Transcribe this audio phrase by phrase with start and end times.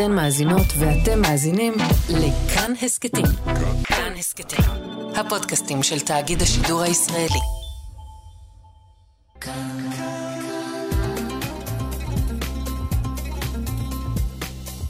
[0.00, 1.74] אתן מאזינות ואתם מאזינים
[2.08, 3.24] לכאן הסכתים.
[3.84, 4.64] כאן הסכתים,
[5.16, 7.40] הפודקאסטים של תאגיד השידור הישראלי.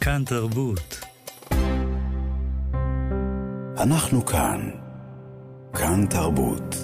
[0.01, 1.01] כאן תרבות.
[3.79, 4.71] אנחנו כאן.
[5.73, 6.75] כאן תרבות.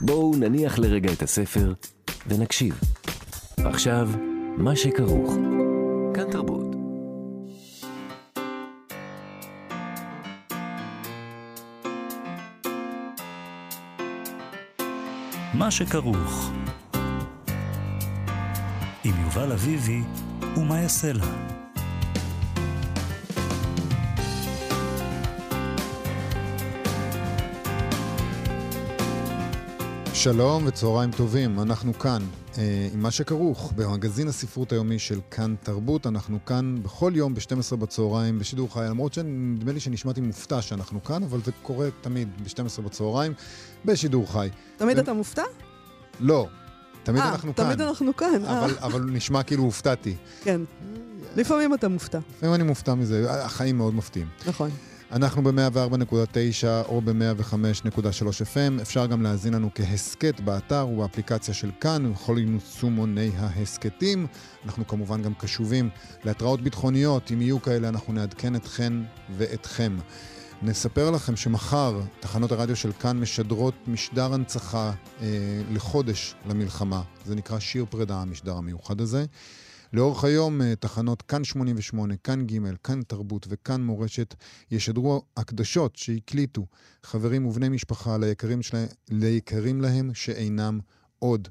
[0.00, 1.72] בואו נניח לרגע את הספר
[2.26, 2.95] ונקשיב.
[3.64, 4.08] עכשיו,
[4.56, 5.34] מה שכרוך.
[6.14, 6.66] כאן תרבות.
[15.54, 16.50] מה שכרוך.
[19.04, 20.02] עם יובל אביבי
[20.56, 21.24] ומה יעשה לה.
[30.14, 32.22] שלום וצהריים טובים, אנחנו כאן
[32.92, 36.06] עם מה שכרוך במגזין הספרות היומי של כאן תרבות.
[36.06, 41.22] אנחנו כאן בכל יום ב-12 בצהריים בשידור חי, למרות שנדמה לי שנשמעתי מופתע שאנחנו כאן,
[41.22, 43.32] אבל זה קורה תמיד ב-12 בצהריים
[43.84, 44.48] בשידור חי.
[44.76, 45.00] תמיד ו...
[45.00, 45.42] אתה מופתע?
[46.20, 46.46] לא,
[47.02, 47.76] תמיד 아, אנחנו תמיד כאן.
[47.76, 48.44] תמיד אנחנו כאן.
[48.44, 50.16] אבל, אבל נשמע כאילו הופתעתי.
[50.42, 50.60] כן.
[51.36, 52.18] לפעמים אתה מופתע.
[52.36, 54.28] לפעמים אני מופתע מזה, החיים מאוד מפתיעים.
[54.46, 54.70] נכון.
[55.12, 58.82] אנחנו ב-104.9 או ב-105.3 FM.
[58.82, 64.26] אפשר גם להאזין לנו כהסכת באתר ובאפליקציה של כאן ובכל יישומוני ההסכתים.
[64.64, 65.90] אנחנו כמובן גם קשובים
[66.24, 67.32] להתראות ביטחוניות.
[67.32, 68.92] אם יהיו כאלה, אנחנו נעדכן אתכן
[69.36, 69.96] ואתכם.
[70.62, 75.26] נספר לכם שמחר תחנות הרדיו של כאן משדרות משדר הנצחה אה,
[75.72, 77.02] לחודש למלחמה.
[77.24, 79.24] זה נקרא שיר פרידה, המשדר המיוחד הזה.
[79.92, 84.34] לאורך היום אה, תחנות כאן 88, כאן ג', כאן תרבות וכאן מורשת
[84.70, 86.66] ישדרו הקדשות שהקליטו
[87.02, 90.80] חברים ובני משפחה ליקרים, שלה, ליקרים להם שאינם
[91.18, 91.48] עוד.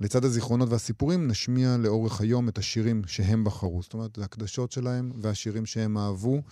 [0.00, 3.82] לצד הזיכרונות והסיפורים נשמיע לאורך היום את השירים שהם בחרו.
[3.82, 6.42] זאת אומרת, הקדשות שלהם והשירים שהם אהבו,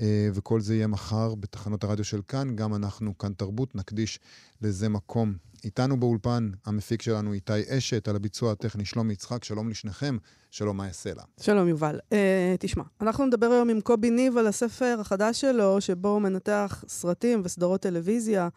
[0.00, 2.56] אה, וכל זה יהיה מחר בתחנות הרדיו של כאן.
[2.56, 4.20] גם אנחנו, כאן תרבות, נקדיש
[4.62, 5.34] לזה מקום.
[5.64, 10.16] איתנו באולפן המפיק שלנו איתי אשת, על הביצוע הטכני שלומי יצחק, שלום לשניכם,
[10.50, 11.22] שלום מאיה סלע.
[11.40, 11.98] שלום יובל.
[12.10, 12.14] Uh,
[12.58, 17.40] תשמע, אנחנו נדבר היום עם קובי ניב על הספר החדש שלו, שבו הוא מנתח סרטים
[17.44, 18.48] וסדרות טלוויזיה,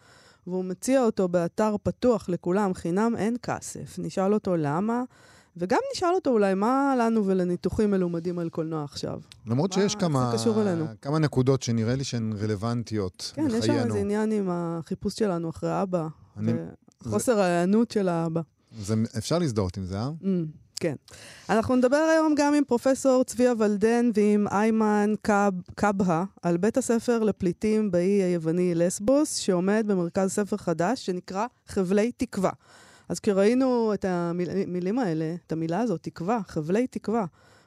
[0.46, 3.98] והוא מציע אותו באתר פתוח לכולם, חינם אין כסף.
[3.98, 5.02] נשאל אותו למה.
[5.56, 9.20] וגם נשאל אותו אולי מה לנו ולניתוחים מלומדים על קולנוע עכשיו.
[9.46, 10.32] למרות שיש כמה,
[11.02, 13.62] כמה נקודות שנראה לי שהן רלוונטיות כן, לחיינו.
[13.62, 16.08] כן, יש שם איזה עניין עם החיפוש שלנו אחרי אבא.
[16.36, 16.52] אני,
[17.02, 18.40] חוסר ההיענות של האבא.
[18.80, 20.10] זה, אפשר להזדהות עם זה, אה?
[20.22, 20.26] Mm,
[20.80, 20.94] כן.
[21.50, 27.18] אנחנו נדבר היום גם עם פרופסור צביה ולדן ועם איימן קאב, קאבהה על בית הספר
[27.18, 32.50] לפליטים באי היווני לסבוס, שעומד במרכז ספר חדש שנקרא חבלי תקווה.
[33.08, 37.24] אז כשראינו את המילים האלה, את המילה הזאת, תקווה, חבלי תקווה,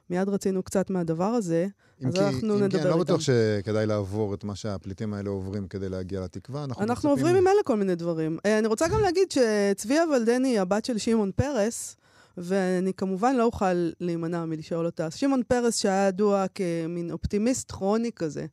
[0.09, 1.67] מיד רצינו קצת מהדבר הזה,
[2.05, 2.77] אז כי, אנחנו נדבר איתם.
[2.77, 6.63] אני לא בטוח שכדאי לעבור את מה שהפליטים האלה עוברים כדי להגיע לתקווה.
[6.63, 8.37] אנחנו, אנחנו עוברים ממילא כל מיני דברים.
[8.45, 11.95] אה, אני רוצה גם להגיד שצביה ולדני היא הבת של שמעון פרס,
[12.37, 15.11] ואני כמובן לא אוכל להימנע מלשאול אותה.
[15.11, 18.45] שמעון פרס שהיה ידוע כמין אופטימיסט כרוני כזה.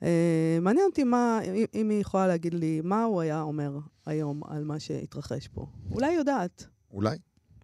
[0.00, 0.04] Uh,
[0.60, 1.40] מעניין אותי מה,
[1.74, 5.66] אם היא יכולה להגיד לי מה הוא היה אומר היום על מה שהתרחש פה.
[5.90, 6.66] אולי יודעת.
[6.92, 7.16] אולי.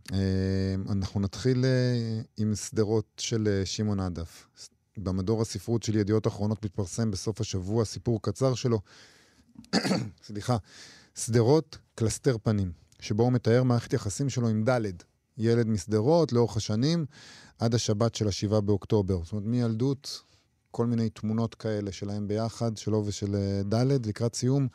[0.09, 0.15] Uh,
[0.93, 4.47] אנחנו נתחיל uh, עם סדרות של uh, שמעון עדף.
[4.97, 8.81] במדור הספרות של ידיעות אחרונות מתפרסם בסוף השבוע סיפור קצר שלו,
[10.27, 10.57] סליחה,
[11.17, 14.81] סדרות קלסתר פנים, שבו הוא מתאר מערכת יחסים שלו עם ד',
[15.39, 17.07] ילד משדרות לאורך השנים,
[17.59, 19.25] עד השבת של השבעה באוקטובר.
[19.25, 20.23] זאת אומרת, מילדות,
[20.73, 24.69] כל מיני תמונות כאלה שלהם ביחד, שלו ושל ד', לקראת סיום.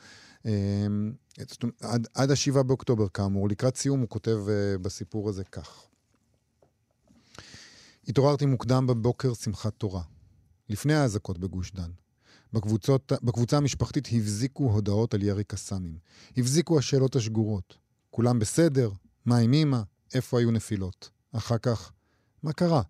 [1.82, 3.50] עד, עד השבעה באוקטובר, כאמור.
[3.50, 5.84] לקראת סיום הוא כותב uh, בסיפור הזה כך:
[8.08, 10.02] התעוררתי מוקדם בבוקר שמחת תורה,
[10.70, 11.92] לפני האזעקות בגוש דן.
[12.54, 15.98] בקבוצות, בקבוצה המשפחתית הבזיקו הודעות על ירי קסאמים.
[16.38, 17.78] הבזיקו השאלות השגורות.
[18.12, 18.92] כולם בסדר?
[19.26, 19.82] מה עם אמא?
[20.14, 21.10] איפה היו נפילות?
[21.32, 21.92] אחר כך,
[22.44, 22.82] מה קרה?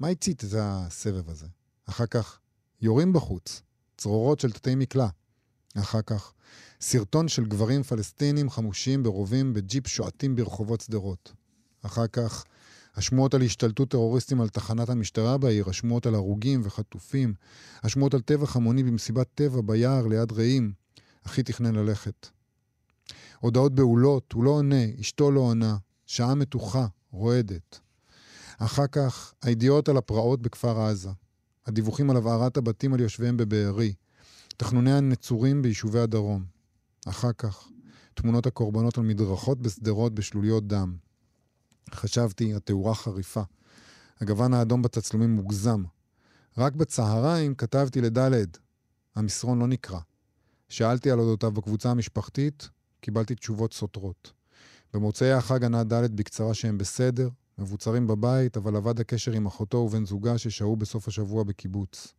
[0.00, 1.46] מה הצית את הסבב הזה?
[1.88, 2.38] אחר כך,
[2.80, 3.62] יורים בחוץ,
[3.96, 5.08] צרורות של תתי מקלע.
[5.78, 6.32] אחר כך,
[6.80, 11.32] סרטון של גברים פלסטינים חמושים ברובים בג'יפ שועטים ברחובות שדרות.
[11.82, 12.44] אחר כך,
[12.94, 17.34] השמועות על השתלטות טרוריסטים על תחנת המשטרה בעיר, השמועות על הרוגים וחטופים,
[17.82, 20.72] השמועות על טבח המוני במסיבת טבע ביער ליד רעים.
[21.26, 22.28] אחי תכנן ללכת.
[23.40, 25.76] הודעות בהולות, הוא לא עונה, אשתו לא עונה,
[26.06, 27.80] שעה מתוחה, רועדת.
[28.58, 31.10] אחר כך, הידיעות על הפרעות בכפר עזה.
[31.68, 33.94] הדיווחים על הבערת הבתים על יושביהם בבארי.
[34.56, 36.44] תחנוני הנצורים ביישובי הדרום.
[37.06, 37.68] אחר כך,
[38.14, 40.96] תמונות הקורבנות על מדרכות בשדרות בשלוליות דם.
[41.94, 43.42] חשבתי, התאורה חריפה.
[44.20, 45.84] הגוון האדום בתצלומים מוגזם.
[46.58, 48.58] רק בצהריים כתבתי לדלת,
[49.16, 49.98] המסרון לא נקרא.
[50.68, 52.68] שאלתי על אודותיו בקבוצה המשפחתית,
[53.00, 54.32] קיבלתי תשובות סותרות.
[54.94, 60.06] במוצאי החג ענה ד' בקצרה שהם בסדר, מבוצרים בבית, אבל אבד הקשר עם אחותו ובן
[60.06, 62.14] זוגה ששהו בסוף השבוע בקיבוץ.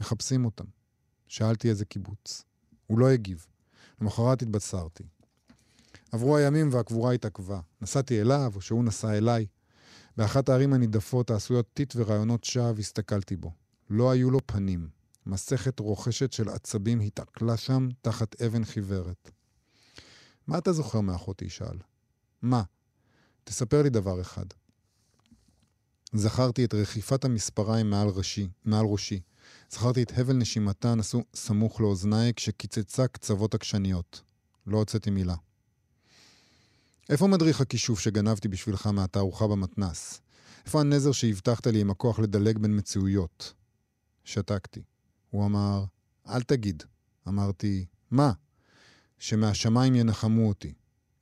[0.00, 0.64] מחפשים אותם.
[1.28, 2.44] שאלתי איזה קיבוץ.
[2.86, 3.46] הוא לא הגיב.
[4.00, 5.04] למחרת התבשרתי.
[6.12, 7.60] עברו הימים והקבורה התעכבה.
[7.80, 9.46] נסעתי אליו, או שהוא נסע אליי.
[10.16, 13.52] באחת הערים הנידפות, העשויות טיט ורעיונות שווא, הסתכלתי בו.
[13.90, 14.88] לא היו לו פנים.
[15.26, 19.30] מסכת רוכשת של עצבים התעכלה שם תחת אבן חיוורת.
[20.46, 21.48] מה אתה זוכר מאחותי?
[21.48, 21.78] שאל.
[22.42, 22.62] מה?
[23.44, 24.46] תספר לי דבר אחד.
[26.12, 29.20] זכרתי את רכיפת המספריים מעל ראשי, מעל ראשי.
[29.70, 34.22] זכרתי את הבל נשימתה נסו סמוך לאוזניי כשקיצצה קצוות עקשניות.
[34.66, 35.34] לא הוצאתי מילה.
[37.10, 40.20] איפה מדריך הכישוף שגנבתי בשבילך מהתערוכה במתנס?
[40.66, 43.54] איפה הנזר שהבטחת לי עם הכוח לדלג בין מציאויות?
[44.24, 44.82] שתקתי.
[45.30, 45.84] הוא אמר,
[46.28, 46.82] אל תגיד.
[47.28, 48.32] אמרתי, מה?
[49.18, 50.74] שמהשמיים ינחמו אותי.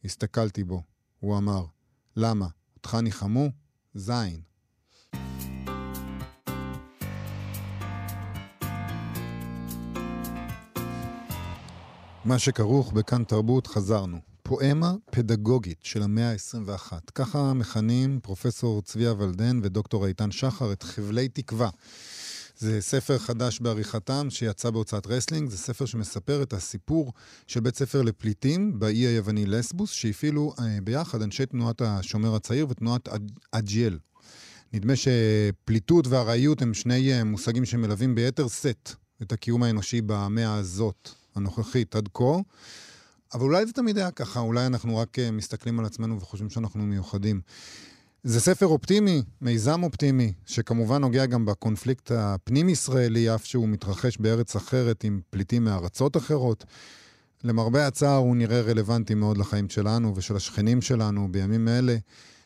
[0.04, 0.82] הסתכלתי בו.
[1.20, 1.64] הוא אמר,
[2.16, 2.46] למה?
[2.76, 3.48] אותך ניחמו?
[3.94, 4.40] זין.
[12.24, 14.18] מה שכרוך בכאן תרבות חזרנו.
[14.42, 16.92] פואמה פדגוגית של המאה ה-21.
[17.14, 21.68] ככה מכנים פרופסור צביה ולדן ודוקטור איתן שחר את חבלי תקווה.
[22.62, 27.12] זה ספר חדש בעריכתם שיצא בהוצאת רסלינג, זה ספר שמספר את הסיפור
[27.46, 33.08] של בית ספר לפליטים באי היווני לסבוס, שהפעילו אה, ביחד אנשי תנועת השומר הצעיר ותנועת
[33.52, 33.98] אג'יאל.
[34.72, 38.92] נדמה שפליטות וארעיות הם שני אה, מושגים שמלווים ביתר שאת
[39.22, 42.38] את הקיום האנושי במאה הזאת, הנוכחית, עד כה.
[43.34, 46.82] אבל אולי זה תמיד היה ככה, אולי אנחנו רק אה, מסתכלים על עצמנו וחושבים שאנחנו
[46.82, 47.40] מיוחדים.
[48.24, 55.04] זה ספר אופטימי, מיזם אופטימי, שכמובן נוגע גם בקונפליקט הפנים-ישראלי, אף שהוא מתרחש בארץ אחרת
[55.04, 56.64] עם פליטים מארצות אחרות.
[57.44, 61.96] למרבה הצער הוא נראה רלוונטי מאוד לחיים שלנו ושל השכנים שלנו בימים אלה.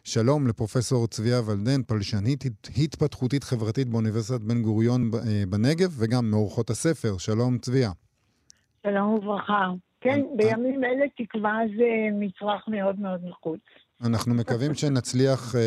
[0.05, 2.45] שלום לפרופסור צביה ולדן, פלשנית
[2.85, 7.19] התפתחותית חברתית באוניברסיטת בן גוריון אה, בנגב, וגם מאורחות הספר.
[7.19, 7.91] שלום צביה.
[8.87, 9.71] שלום וברכה.
[10.01, 13.61] כן, בימים אלה תקווה זה מצרך מאוד מאוד נחוץ.
[14.05, 15.59] אנחנו מקווים שנצליח uh,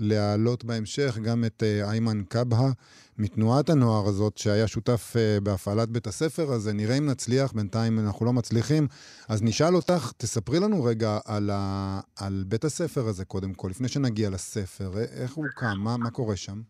[0.00, 2.70] להעלות בהמשך גם את uh, איימן קבהה
[3.18, 6.72] מתנועת הנוער הזאת, שהיה שותף uh, בהפעלת בית הספר הזה.
[6.72, 8.86] נראה אם נצליח, בינתיים אנחנו לא מצליחים.
[9.28, 13.88] אז נשאל אותך, תספרי לנו רגע על, ה, על בית הספר הזה קודם כל, לפני
[13.88, 14.90] שנגיע לספר.
[15.22, 15.78] איך הוא קם?
[15.78, 16.60] מה, מה קורה שם?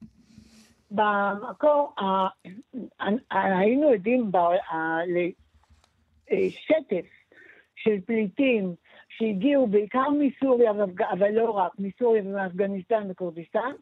[0.90, 1.94] במקור,
[3.30, 4.30] היינו עדים
[6.30, 7.06] לשטף
[7.76, 8.74] של פליטים
[9.18, 10.70] שהגיעו בעיקר מסוריה,
[11.12, 13.72] אבל לא רק, מסוריה ומאפגניסטן וכורדיסטן,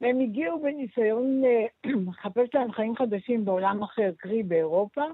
[0.00, 1.66] והם הגיעו בניסיון אה,
[2.08, 5.04] לחפש להם חיים חדשים בעולם אחר, קרי באירופה.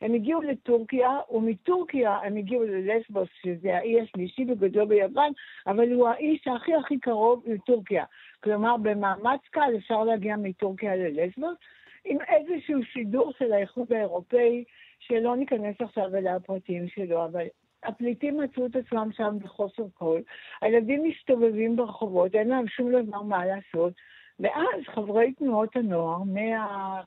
[0.00, 5.32] הם הגיעו לטורקיה, ומטורקיה הם הגיעו ללסבוס, שזה האי השלישי בגודלו ביוון,
[5.66, 8.04] אבל הוא האי שהכי הכי קרוב לטורקיה.
[8.42, 11.56] כלומר, במאמץ קל אפשר להגיע מטורקיה ללסבוס,
[12.04, 14.64] עם איזשהו סידור של האיחוד האירופאי,
[14.98, 17.46] שלא ניכנס עכשיו אל הפרטים שלו, אבל
[17.84, 20.20] הפליטים מצאו את עצמם שם בחוסר כל,
[20.60, 23.92] הילדים מסתובבים ברחובות, אין להם שום דבר מה לעשות,
[24.40, 27.02] ואז חברי תנועות הנוער מה...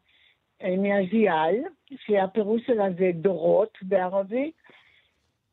[0.77, 1.55] מהזיאל,
[1.96, 4.53] שהפירוש שלה זה דורות בערבית,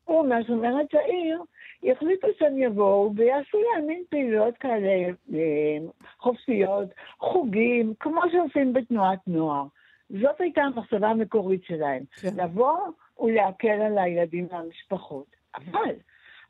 [0.07, 1.43] ומהשומרת העיר,
[1.91, 5.77] החליטו שהם יבואו ויעשו להם מין פעילויות כאלה אה,
[6.17, 6.89] חופשיות,
[7.19, 9.65] חוגים, כמו שעושים בתנועת נוער.
[10.09, 12.03] זאת הייתה המחשבה המקורית שלהם.
[12.21, 12.43] כן.
[12.43, 12.77] לבוא
[13.19, 15.35] ולהקל על הילדים והמשפחות.
[15.55, 15.95] אבל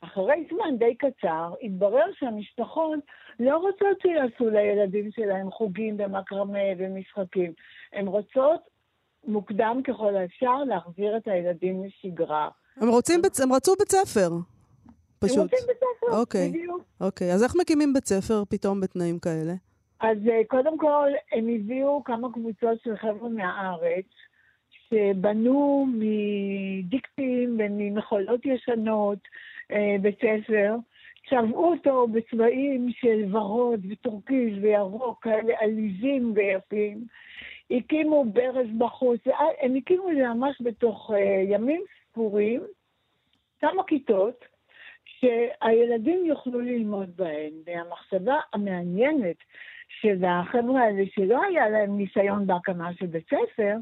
[0.01, 2.99] אחרי זמן די קצר, התברר שהמשפחות
[3.39, 7.53] לא רוצות שיעשו לילדים שלהם חוגים ומקרמה ומשחקים.
[7.93, 8.61] הן רוצות
[9.27, 12.49] מוקדם ככל האפשר להחזיר את הילדים לשגרה.
[12.77, 13.39] הם, רוצים בצ...
[13.39, 14.29] הם רצו בית ספר.
[15.19, 15.37] פשוט.
[15.37, 16.49] הם רוצים בית ספר, אוקיי.
[16.49, 16.83] בדיוק.
[17.01, 19.53] אוקיי, אז איך מקימים בית ספר פתאום בתנאים כאלה?
[19.99, 24.05] אז אה, קודם כל, הם הביאו כמה קבוצות של חבר'ה מהארץ,
[24.89, 29.19] שבנו מדיקטים וממחולות ישנות
[29.71, 30.75] אה, בית ספר,
[31.29, 37.03] צבעו אותו בצבעים של ורוד וטורקיז וירוק, כאלה עליזים ויפים.
[37.71, 39.21] הקימו ברז בחוץ,
[39.61, 42.61] הם הקימו את זה ממש בתוך אה, ימים ספורים,
[43.61, 44.45] כמה כיתות,
[45.05, 47.51] שהילדים יוכלו ללמוד בהן.
[47.65, 49.35] והמחשבה המעניינת
[50.01, 53.75] של החבר'ה האלה, שלא היה להם ניסיון בהקמה של בית ספר,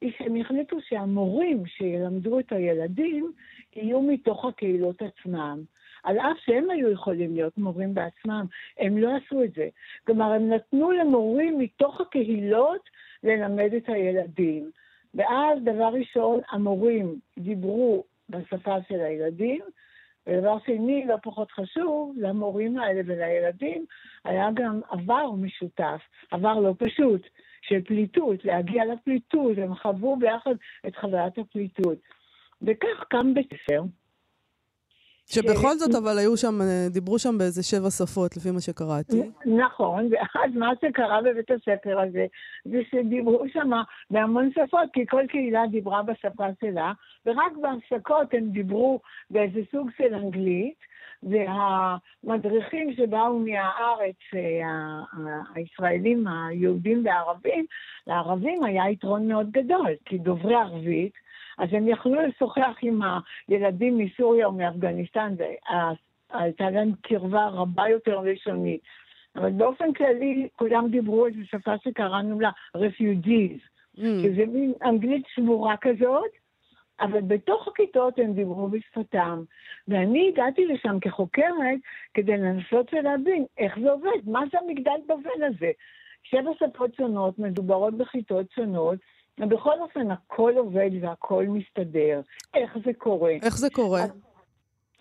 [0.00, 3.32] היא שהם החליטו שהמורים שילמדו את הילדים
[3.76, 5.62] יהיו מתוך הקהילות עצמם.
[6.04, 8.46] על אף שהם היו יכולים להיות מורים בעצמם,
[8.78, 9.68] הם לא עשו את זה.
[10.06, 12.90] כלומר, הם נתנו למורים מתוך הקהילות
[13.22, 14.70] ללמד את הילדים.
[15.14, 19.60] ואז, דבר ראשון, המורים דיברו בשפה של הילדים,
[20.26, 23.84] ודבר שני, לא פחות חשוב, למורים האלה ולילדים
[24.24, 27.26] היה גם עבר משותף, עבר לא פשוט,
[27.68, 30.54] של פליטות, להגיע לפליטות, הם חוו ביחד
[30.86, 31.98] את חוויית הפליטות.
[32.62, 33.82] וכך קם בית ספר.
[35.26, 39.22] שבכל זאת, אבל היו שם, אה, דיברו שם באיזה שבע שפות, לפי מה שקראתי.
[39.46, 42.26] נכון, ואז מה שקרה בבית הספר הזה,
[42.64, 43.70] זה שדיברו שם
[44.10, 46.92] בהמון שפות, כי כל קהילה דיברה בשפה שלה,
[47.26, 50.78] ורק בהפסקות הם דיברו באיזה סוג של אנגלית,
[51.30, 57.66] והמדריכים שבאו מהארץ, אה, הישראלים, היהודים והערבים,
[58.06, 61.12] לערבים היה יתרון מאוד גדול, כי דוברי ערבית,
[61.58, 63.00] אז הם יכלו לשוחח עם
[63.48, 65.34] הילדים מסוריה או מאפגניסטן,
[66.32, 68.80] והייתה להם קרבה רבה יותר לשונית.
[69.36, 73.60] אבל באופן כללי, כולם דיברו איזו שפה שקראנו לה refugees,
[73.96, 74.00] mm.
[74.22, 76.43] שזה מין אנגלית שבורה כזאת,
[77.00, 79.42] אבל בתוך הכיתות הם דיברו בשפתם.
[79.88, 81.78] ואני הגעתי לשם כחוקרת
[82.14, 85.70] כדי לנסות ולהבין איך זה עובד, מה זה המגדל בבל הזה.
[86.22, 88.98] שבע שפות שונות, מדוברות בכיתות שונות,
[89.40, 92.20] ובכל אופן, הכל עובד והכל מסתדר.
[92.54, 93.32] איך זה קורה?
[93.42, 94.02] איך זה קורה?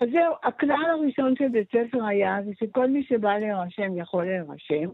[0.01, 4.89] אז זהו, הכלל הראשון של בית ספר היה, זה שכל מי שבא להירשם יכול להירשם.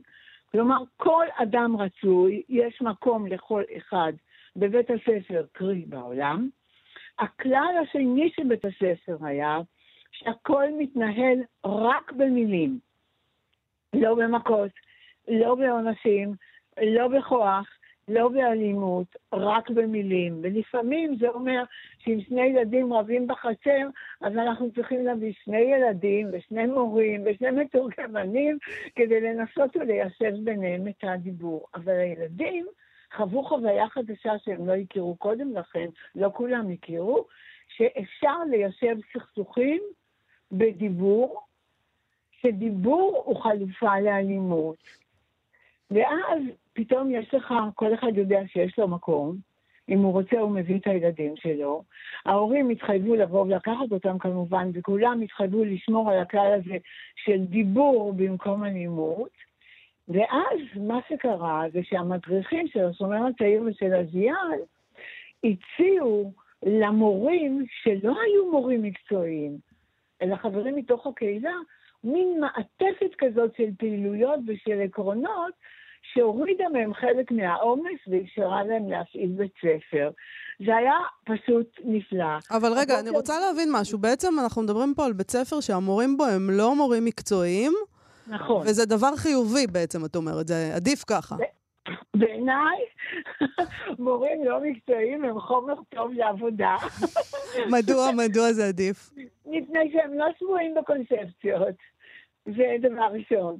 [0.51, 4.13] כלומר, כל אדם רצוי, יש מקום לכל אחד
[4.55, 6.49] בבית הספר, קרי בעולם.
[7.19, 9.59] הכלל השני של בית הספר היה
[10.11, 12.79] שהכל מתנהל רק במילים,
[13.93, 14.71] לא במכות,
[15.27, 16.33] לא בעונשים,
[16.81, 17.67] לא בכוח,
[18.07, 20.39] לא באלימות, רק במילים.
[20.43, 21.63] ולפעמים זה אומר
[21.99, 23.87] שאם שני ילדים רבים בחצר,
[24.21, 28.57] אז אנחנו צריכים להביא שני ילדים ושני מורים ושני מתורגמנים
[28.95, 31.67] כדי לנסות וליישב ביניהם את הדיבור.
[31.75, 32.65] אבל הילדים
[33.15, 37.25] חוו חוויה חדשה שהם לא הכירו קודם לכן, לא כולם הכירו,
[37.67, 39.81] שאפשר ליישב סכסוכים
[40.51, 41.41] בדיבור,
[42.41, 44.77] שדיבור הוא חלופה לאלימות.
[45.91, 46.41] ואז
[46.73, 49.35] פתאום יש לך, כל אחד יודע שיש לו מקום,
[49.89, 51.83] אם הוא רוצה הוא מביא את הילדים שלו.
[52.25, 56.77] ההורים התחייבו לבוא ולקחת אותם כמובן, וכולם התחייבו לשמור על הכלל הזה
[57.15, 59.48] של דיבור במקום אלימות.
[60.09, 64.59] ואז מה שקרה זה שהמדריכים של השומר הצעיר ושל הזיאל
[65.43, 66.33] הציעו
[66.65, 69.57] למורים שלא היו מורים מקצועיים,
[70.21, 71.53] אלא חברים מתוך הקהילה,
[72.03, 75.53] מין מעטפת כזאת של פעילויות ושל עקרונות
[76.13, 80.09] שהורידה מהם חלק מהעומס ואפשרה להם להפעיל בית ספר.
[80.65, 80.93] זה היה
[81.25, 82.37] פשוט נפלא.
[82.51, 83.97] אבל רגע, אני רוצה להבין משהו.
[83.97, 87.73] בעצם אנחנו מדברים פה על בית ספר שהמורים בו הם לא מורים מקצועיים.
[88.29, 88.61] נכון.
[88.67, 91.35] וזה דבר חיובי בעצם, את אומרת, זה עדיף ככה.
[92.15, 92.77] בעיניי,
[93.99, 96.75] מורים לא מקצועיים הם חומר טוב לעבודה.
[97.75, 99.09] מדוע, מדוע זה עדיף?
[99.45, 101.75] מפני שהם לא שבויים בקונספציות.
[102.45, 103.57] זה דבר ראשון.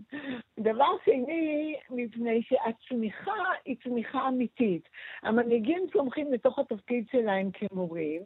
[0.60, 4.90] דבר שני, מפני שהצמיחה היא צמיחה אמיתית.
[5.24, 8.22] המנהיגים צומחים לתוך התפקיד שלהם כמורים,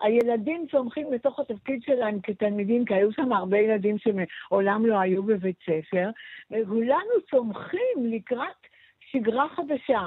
[0.00, 5.56] הילדים צומחים לתוך התפקיד שלהם כתלמידים, כי היו שם הרבה ילדים שמעולם לא היו בבית
[5.62, 6.10] ספר,
[6.50, 8.66] וכולנו צומחים לקראת
[9.10, 10.06] שגרה חדשה.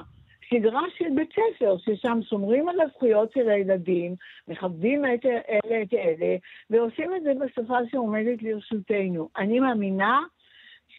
[0.49, 4.15] שגרה של בית ספר, ששם שומרים על הזכויות של הילדים,
[4.47, 6.35] מכבדים את אלה את אלה,
[6.69, 9.29] ועושים את זה בשפה שעומדת לרשותנו.
[9.37, 10.21] אני מאמינה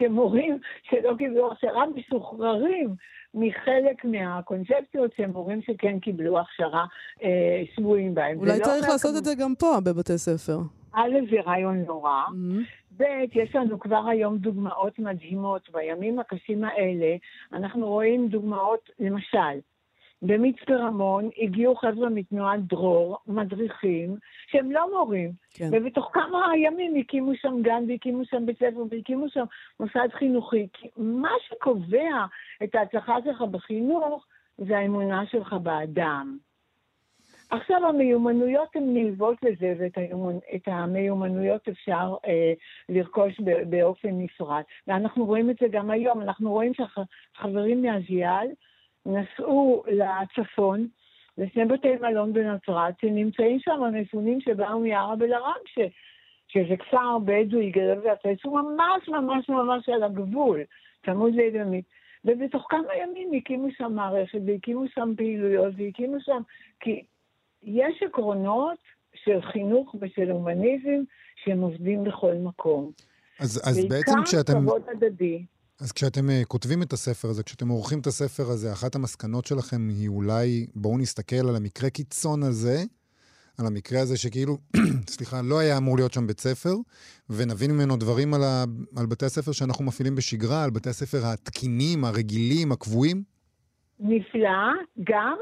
[0.03, 2.95] שמורים שלא קיבלו הכשרה משוחררים
[3.35, 6.85] מחלק מהקונספציות שהם מורים שכן קיבלו הכשרה
[7.23, 8.39] אה, שבויים בהם.
[8.39, 10.59] אולי צריך לעשות את זה גם פה, בבתי ספר.
[10.93, 12.23] א', זה רעיון נורא.
[12.29, 12.81] Mm-hmm.
[12.97, 13.05] ב',
[13.35, 15.69] יש לנו כבר היום דוגמאות מדהימות.
[15.73, 17.17] בימים הקשים האלה
[17.53, 19.59] אנחנו רואים דוגמאות, למשל,
[20.23, 25.33] במצפה רמון הגיעו חבר'ה מתנועת דרור, מדריכים, שהם לא מורים.
[25.51, 25.69] כן.
[25.73, 29.45] ובתוך כמה ימים הקימו שם גן והקימו שם בית ספר והקימו שם
[29.81, 30.69] מוסד חינוכי.
[30.73, 32.27] כי מה שקובע
[32.65, 34.27] את ההצלחה שלך בחינוך
[34.59, 36.39] זה האמונה שלך באדם.
[37.51, 40.39] עכשיו המיומנויות הן נלוות לזה, ואת היומנ...
[40.67, 42.53] המיומנויות אפשר אה,
[42.89, 44.63] לרכוש באופן נפרד.
[44.87, 48.47] ואנחנו רואים את זה גם היום, אנחנו רואים שהחברים מהזיאל
[49.07, 50.87] נסעו לצפון,
[51.39, 55.79] לשני בתי מלון בנצרת, שנמצאים שם המפונים שבאו מערב אל-ערב, ש...
[56.53, 60.61] שזה כפר בדואי גדול ויפה, שהוא ממש ממש ממש על הגבול,
[61.07, 61.85] צמוד לידמית.
[62.25, 66.43] ובתוך כמה ימים הקימו שם מערכת, והקימו שם פעילויות, והקימו שם...
[66.81, 67.03] כי
[67.63, 68.79] יש עקרונות
[69.15, 71.03] של חינוך ושל הומניזם
[71.45, 72.91] שהם עובדים בכל מקום.
[73.41, 74.53] אז, אז בעצם כשאתם...
[74.53, 75.45] בעיקר כבוד הדדי.
[75.81, 79.89] אז כשאתם uh, כותבים את הספר הזה, כשאתם עורכים את הספר הזה, אחת המסקנות שלכם
[79.89, 82.85] היא אולי, בואו נסתכל על המקרה קיצון הזה,
[83.59, 84.59] על המקרה הזה שכאילו,
[85.15, 86.75] סליחה, לא היה אמור להיות שם בית ספר,
[87.31, 88.65] ונבין ממנו דברים על, ה,
[88.97, 93.23] על בתי הספר שאנחנו מפעילים בשגרה, על בתי הספר התקינים, הרגילים, הקבועים?
[94.01, 94.73] נפלא,
[95.05, 95.37] גם,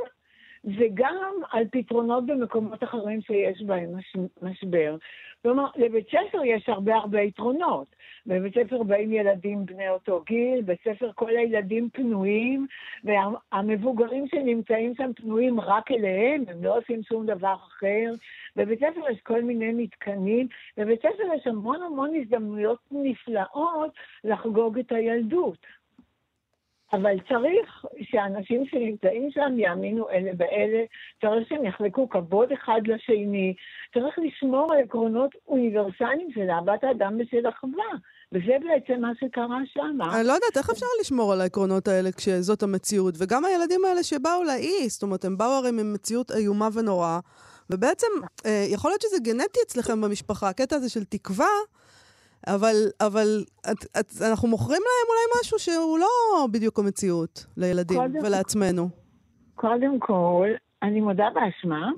[0.79, 4.97] וגם על פתרונות במקומות אחרים שיש בהם מש, משבר.
[5.43, 7.87] כלומר, לבית ספר יש הרבה הרבה יתרונות.
[8.27, 12.67] בבית ספר באים ילדים בני אותו גיל, בבית ספר כל הילדים פנויים,
[13.05, 18.11] והמבוגרים שנמצאים שם פנויים רק אליהם, הם לא עושים שום דבר אחר.
[18.57, 23.91] בבית ספר יש כל מיני מתקנים, בבית ספר יש המון המון הזדמנויות נפלאות
[24.25, 25.59] לחגוג את הילדות.
[26.93, 30.85] אבל צריך שאנשים שנמצאים שם יאמינו אלה באלה,
[31.21, 33.55] צריך שהם יחלקו כבוד אחד לשני,
[33.95, 37.85] צריך לשמור על עקרונות אוניברסליים של אהבת האדם ושל אחווה.
[38.33, 39.99] וזה בעצם מה שקרה שם.
[40.15, 43.15] אני לא יודעת, איך אפשר לשמור על העקרונות האלה כשזאת המציאות?
[43.19, 47.19] וגם הילדים האלה שבאו לאי, זאת אומרת, הם באו הרי ממציאות איומה ונוראה,
[47.71, 48.07] ובעצם,
[48.47, 51.47] אה, יכול להיות שזה גנטי אצלכם במשפחה, הקטע הזה של תקווה,
[52.47, 58.25] אבל, אבל את, את, אנחנו מוכרים להם אולי משהו שהוא לא בדיוק המציאות לילדים קודם,
[58.25, 58.89] ולעצמנו.
[59.55, 60.49] קודם כל,
[60.83, 61.91] אני מודה באשמה.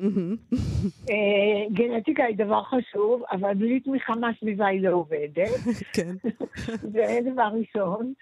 [1.11, 5.51] אה, גנטיקה היא דבר חשוב, אבל בלי תמיכה מהסביבה היא לא עובדת.
[5.97, 6.15] כן.
[6.93, 8.13] זה דבר ראשון.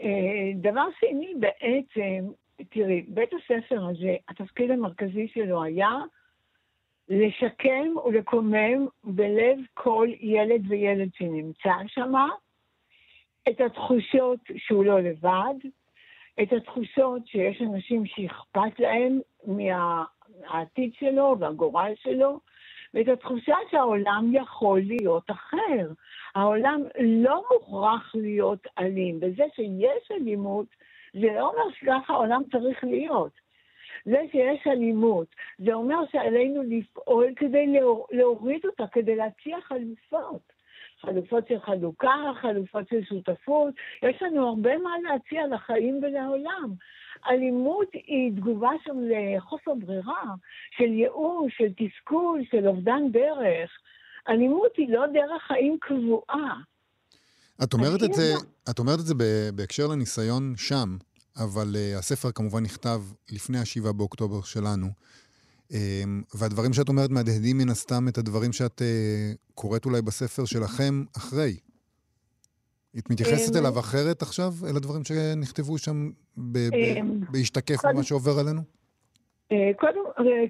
[0.00, 2.26] אה, דבר שני, בעצם,
[2.70, 5.90] תראי, בית הספר הזה, התפקיד המרכזי שלו היה
[7.10, 12.12] לשקם ולקומם בלב כל ילד וילד שנמצא שם
[13.48, 15.54] את התחושות שהוא לא לבד,
[16.42, 22.40] את התחושות שיש אנשים שאכפת להם מהעתיד שלו והגורל שלו,
[22.94, 25.92] ואת התחושה שהעולם יכול להיות אחר.
[26.34, 29.20] העולם לא מוכרח להיות אלים.
[29.20, 30.66] בזה שיש אלימות,
[31.12, 33.39] זה לא אומר שככה העולם צריך להיות.
[34.04, 35.26] זה שיש אלימות,
[35.58, 37.66] זה אומר שעלינו לפעול כדי
[38.10, 40.60] להוריד אותה, כדי להציע חלופות.
[41.00, 46.74] חלופות של חלוקה, חלופות של שותפות, יש לנו הרבה מה להציע לחיים ולעולם.
[47.30, 48.92] אלימות היא תגובה של
[49.38, 50.34] חוסר ברירה,
[50.76, 53.70] של ייאוש, של תסכול, של אובדן דרך.
[54.28, 56.54] אלימות היא לא דרך חיים קבועה.
[57.64, 58.34] את אומרת את זה,
[58.70, 59.14] את אומרת את זה
[59.54, 60.96] בהקשר לניסיון שם,
[61.36, 63.00] אבל uh, הספר כמובן נכתב
[63.32, 64.86] לפני ה-7 באוקטובר שלנו.
[65.68, 65.74] Um,
[66.38, 71.56] והדברים שאת אומרת מהדהדים מן הסתם את הדברים שאת uh, קוראת אולי בספר שלכם אחרי.
[72.98, 76.10] את מתייחסת אליו אחרת עכשיו, אל הדברים שנכתבו שם
[77.30, 78.62] בהשתקף ממה שעובר עלינו?
[79.76, 80.00] קודם,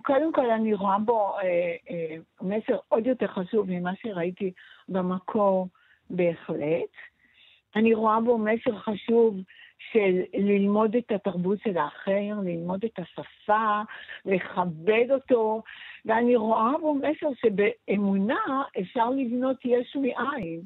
[0.04, 4.52] קודם כל אני רואה בו אה, אה, מסר עוד יותר חשוב ממה שראיתי
[4.88, 5.68] במקור
[6.10, 6.92] בהחלט.
[7.76, 9.36] אני רואה בו מסר חשוב
[9.92, 13.80] של ללמוד את התרבות של האחר, ללמוד את השפה,
[14.24, 15.62] לכבד אותו,
[16.04, 20.60] ואני רואה בו מסר שבאמונה אפשר לבנות יש מאין.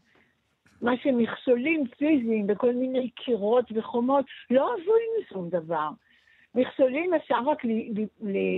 [0.82, 5.88] מה שמכשולים פיזיים בכל מיני קירות וחומות לא עזרו לי שום דבר.
[6.54, 7.62] מכשולים אפשר רק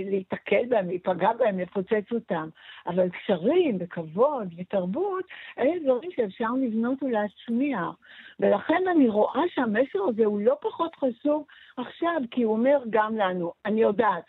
[0.05, 2.49] להיתקל בהם, להיפגע בהם, לפוצץ אותם.
[2.87, 5.25] אבל קשרים וכבוד ותרבות,
[5.59, 7.95] אלה דברים שאפשר לבנות ולהצמיח.
[8.39, 11.45] ולכן אני רואה שהמסר הזה הוא לא פחות חשוב
[11.77, 14.25] עכשיו, כי הוא אומר גם לנו, אני יודעת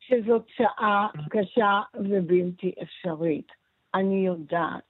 [0.00, 3.52] שזאת שעה קשה ובלתי אפשרית.
[3.94, 4.82] אני יודעת.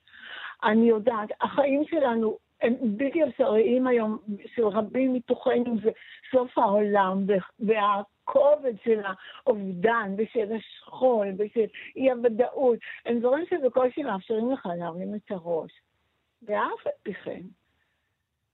[0.64, 4.18] אני יודעת, החיים שלנו הם בלתי אפשריים היום,
[4.54, 5.90] של רבים מתוכנו, זה
[6.30, 7.26] סוף העולם,
[7.58, 11.66] והכובד של האובדן, ושל השכול, ושל
[11.96, 15.72] אי-הוודאות, הם דברים שבקושי מאפשרים לך להרים את הראש.
[16.42, 17.40] ואף על פי כן,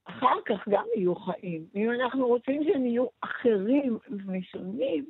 [0.05, 1.65] אחר כך גם יהיו חיים.
[1.75, 5.05] אם אנחנו רוצים שהם יהיו אחרים ומשונים,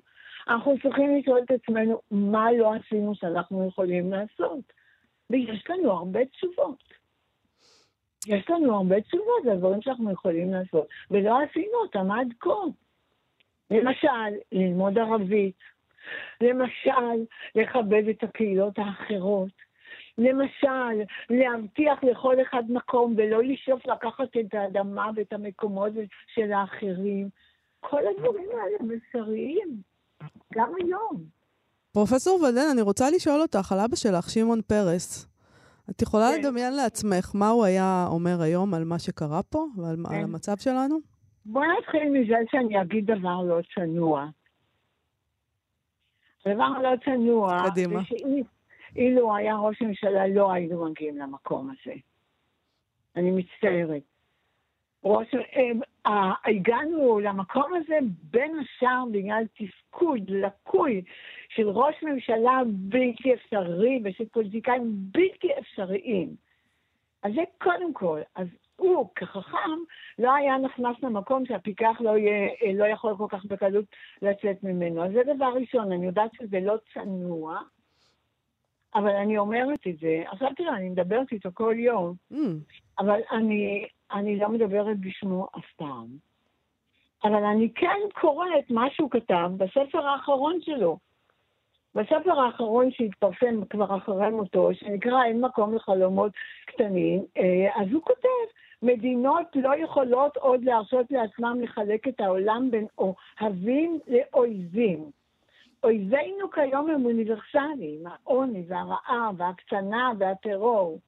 [0.47, 4.73] אנחנו צריכים לשאול את עצמנו מה לא עשינו שאנחנו יכולים לעשות.
[5.29, 6.83] ויש לנו הרבה תשובות.
[8.27, 12.49] יש לנו הרבה תשובות לדברים שאנחנו יכולים לעשות, ולא עשינו אותם עד כה.
[13.71, 15.59] למשל, ללמוד ערבית,
[16.41, 19.51] למשל, לכבד את הקהילות האחרות,
[20.17, 25.91] למשל, להבטיח לכל אחד מקום ולא לשאוף לקחת את האדמה ואת המקומות
[26.35, 27.29] של האחרים.
[27.79, 29.81] כל הדברים האלה מסריים,
[30.53, 31.23] גם היום.
[31.93, 35.32] פרופסור ודן, אני רוצה לשאול אותך על אבא שלך, שמעון פרס.
[35.89, 36.39] את יכולה כן.
[36.39, 40.23] לדמיין לעצמך מה הוא היה אומר היום על מה שקרה פה ועל כן.
[40.23, 40.99] המצב שלנו?
[41.45, 44.27] בואי נתחיל מזה שאני אגיד דבר לא צנוע.
[46.47, 48.01] דבר לא צנוע, קדימה.
[49.21, 51.93] הוא היה ראש ממשלה, לא היינו מגיעים למקום הזה.
[53.15, 54.12] אני מצטערת.
[55.03, 55.71] ראש, אה,
[56.05, 61.01] אה, הגענו למקום הזה בין השאר בגלל תפקוד לקוי
[61.49, 66.35] של ראש ממשלה בלתי אפשרי ושל פוליטיקאים בלתי אפשריים.
[67.23, 68.19] אז זה קודם כל.
[68.35, 69.79] אז הוא, כחכם,
[70.19, 73.85] לא היה נכנס למקום שהפיקח לא, יהיה, אה, לא יכול כל כך בקלות
[74.21, 75.05] לצאת ממנו.
[75.05, 77.59] אז זה דבר ראשון, אני יודעת שזה לא צנוע,
[78.95, 80.23] אבל אני אומרת את זה.
[80.25, 82.35] עכשיו תראה, אני מדברת איתו כל יום, Mm,
[82.99, 86.07] אבל אני, אני לא מדברת בשמו אף פעם.
[87.23, 90.97] אבל אני כן קוראת מה שהוא כתב בספר האחרון שלו.
[91.95, 96.31] בספר האחרון שהתפרסם כבר אחרי מותו, שנקרא אין מקום לחלומות
[96.65, 102.85] קטנים, אה, אז הוא כותב, מדינות לא יכולות עוד להרשות לעצמם לחלק את העולם בין
[102.97, 105.11] אוהבים לאויבים.
[105.83, 110.99] אויבינו כיום הם אוניברסליים, העוני והרעב וההקצנה והטרור.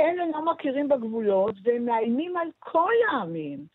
[0.00, 3.66] אלה לא מכירים בגבולות והם מאיימים על כל העמים.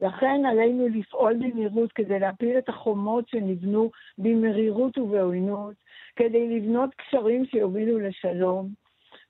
[0.00, 5.74] לכן עלינו לפעול במהירות כדי להפיל את החומות שנבנו במרירות ובעוינות,
[6.16, 8.68] כדי לבנות קשרים שיובילו לשלום,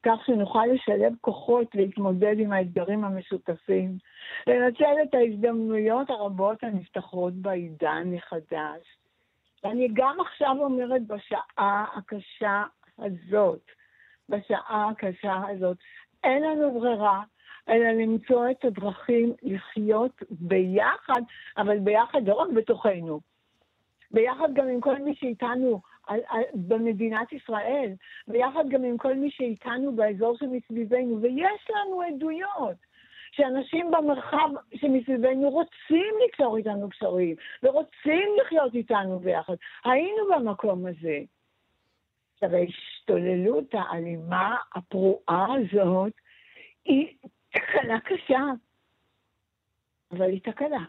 [0.03, 3.99] כך שנוכל לשלב כוחות להתמודד עם האתגרים המשותפים,
[4.47, 8.97] לנצל את ההזדמנויות הרבות הנפתחות בעידן מחדש.
[9.65, 12.63] ואני גם עכשיו אומרת בשעה הקשה
[12.99, 13.71] הזאת,
[14.29, 15.77] בשעה הקשה הזאת,
[16.25, 17.23] אין לנו ברירה
[17.69, 21.21] אלא למצוא את הדרכים לחיות ביחד,
[21.57, 23.21] אבל ביחד לא רק בתוכנו,
[24.11, 27.93] ביחד גם עם כל מי שאיתנו על, על, במדינת ישראל,
[28.29, 32.77] ביחד גם עם כל מי שאיתנו באזור שמסביבנו, ויש לנו עדויות.
[33.33, 39.55] שאנשים במרחב שמסביבנו רוצים ליצור איתנו קשרים, ורוצים לחיות איתנו ביחד.
[39.85, 41.19] היינו במקום הזה.
[42.37, 46.13] עכשיו, ההשתוללות האלימה, הפרועה הזאת,
[46.85, 47.07] היא
[47.51, 48.41] תקלה קשה,
[50.13, 50.85] אבל היא תקלה.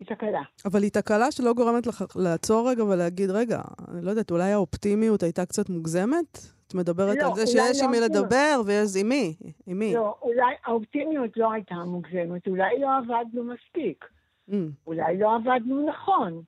[0.00, 0.42] היא תקלה.
[0.64, 5.22] אבל היא תקלה שלא גורמת לך לעצור רגע ולהגיד, רגע, אני לא יודעת, אולי האופטימיות
[5.22, 6.38] הייתה קצת מוגזמת?
[6.66, 8.00] את מדברת לא, על זה שיש לא עם מי.
[8.00, 9.34] לדבר ויש עם מי?
[9.66, 9.94] עם מי?
[9.94, 14.04] לא, אולי האופטימיות לא הייתה מוגזמת, אולי לא עבדנו מספיק,
[14.50, 14.54] Mm,
[14.86, 16.42] אולי לא עבדנו נכון.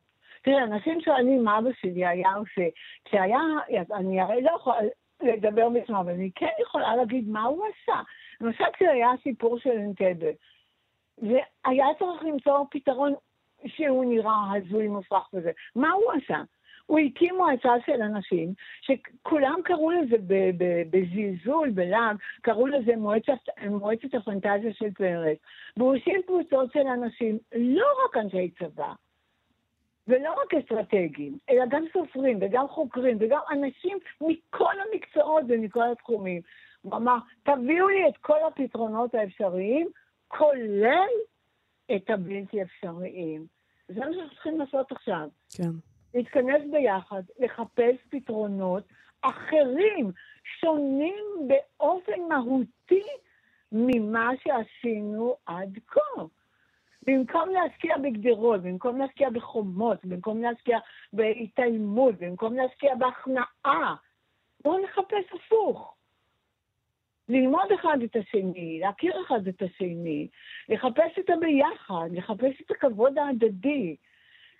[0.44, 2.68] תראה, אנשים שואלים מה אבא שלי היה עושה.
[3.04, 3.40] כשהיה,
[3.94, 4.78] אני הרי לא יכולה
[5.22, 8.00] לדבר בשמו, אבל אני כן יכולה להגיד מה הוא עשה.
[8.40, 10.30] למשל כשהיה הסיפור של אנטבה,
[11.18, 13.14] והיה צריך למצוא פתרון
[13.66, 15.50] שהוא נראה הזוי מופרך וזה.
[15.76, 16.42] מה הוא עשה?
[16.87, 20.16] הוא הקים מועצה של אנשים, שכולם קראו לזה
[20.90, 23.38] בזלזול, בלעג, קראו לזה מועצת,
[23.70, 25.38] מועצת הפנטזיה של פרס.
[25.76, 28.92] והוא הושיב קבוצות של אנשים, לא רק אנשי צבא,
[30.08, 36.42] ולא רק אסטרטגיים, אלא גם סופרים וגם חוקרים וגם אנשים מכל המקצועות ומכל התחומים.
[36.82, 39.88] הוא אמר, תביאו לי את כל הפתרונות האפשריים,
[40.28, 41.08] כולל
[41.96, 43.46] את הבלתי אפשריים.
[43.88, 45.28] זה מה שאנחנו צריכים לעשות עכשיו.
[45.56, 45.70] כן.
[46.14, 48.84] להתכנס ביחד, לחפש פתרונות
[49.20, 50.12] אחרים,
[50.60, 53.06] שונים באופן מהותי
[53.72, 56.22] ממה שעשינו עד כה.
[57.06, 60.78] במקום להשקיע בגדרות, במקום להשקיע בחומות, במקום להשקיע
[61.12, 63.94] בהתעלמות, במקום להשקיע בהכנעה,
[64.64, 65.94] בואו נחפש הפוך.
[67.28, 70.28] ללמוד אחד את השני, להכיר אחד את השני,
[70.68, 73.96] לחפש את הביחד, לחפש את הכבוד ההדדי.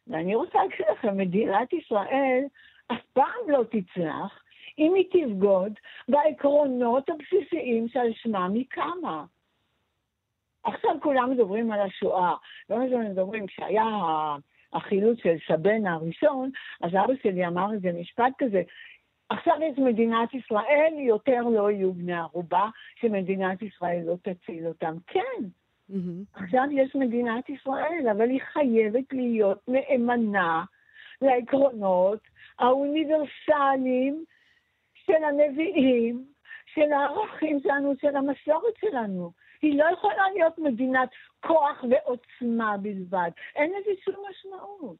[0.07, 2.45] ואני רוצה להגיד לכם, מדינת ישראל
[2.93, 4.45] אף פעם לא תצלח
[4.79, 5.73] אם היא תבגוד
[6.09, 9.25] בעקרונות הבסיסיים שעל שמם היא קמה.
[10.65, 12.35] עכשיו כולם מדברים על השואה.
[12.71, 13.85] לא מדברים, כשהיה
[14.73, 16.51] החילוץ של סבן הראשון,
[16.83, 18.63] אז אבא שלי אמר איזה משפט כזה,
[19.29, 22.69] עכשיו יש מדינת ישראל, יותר לא יהיו בני ערובה,
[23.01, 24.95] שמדינת ישראל לא תציל אותם.
[25.07, 25.21] כן,
[25.89, 26.23] מהמם.
[26.33, 30.65] עכשיו יש מדינת ישראל, אבל היא חייבת להיות נאמנה
[31.23, 32.21] לעקרונות
[32.59, 34.25] האוניברסליים
[34.95, 36.25] של הנביאים,
[36.67, 39.33] של הערכים שלנו, של המסורת שלנו.
[39.65, 41.09] היא לא יכולה להיות מדינת
[41.41, 43.31] כוח ועוצמה בלבד.
[43.57, 44.97] אין לזה שום משמעות.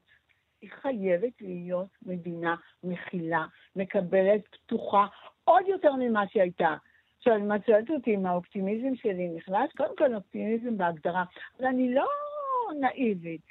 [0.61, 5.07] היא חייבת להיות מדינה מכילה, מקבלת, פתוחה,
[5.43, 6.75] עוד יותר ממה שהיא הייתה.
[7.17, 11.23] עכשיו, אם את שואלת אותי אם האופטימיזם שלי נכנס, קודם כל אופטימיזם בהגדרה,
[11.59, 12.07] אבל אני לא
[12.79, 13.41] נאיבית.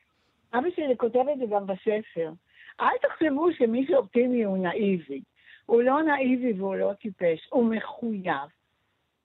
[0.54, 2.32] אבא שלי כותב את זה גם בספר.
[2.80, 5.20] אל תחשבו שמי שאופטימי הוא נאיבי.
[5.66, 8.48] הוא לא נאיבי והוא לא טיפש, הוא מחויב.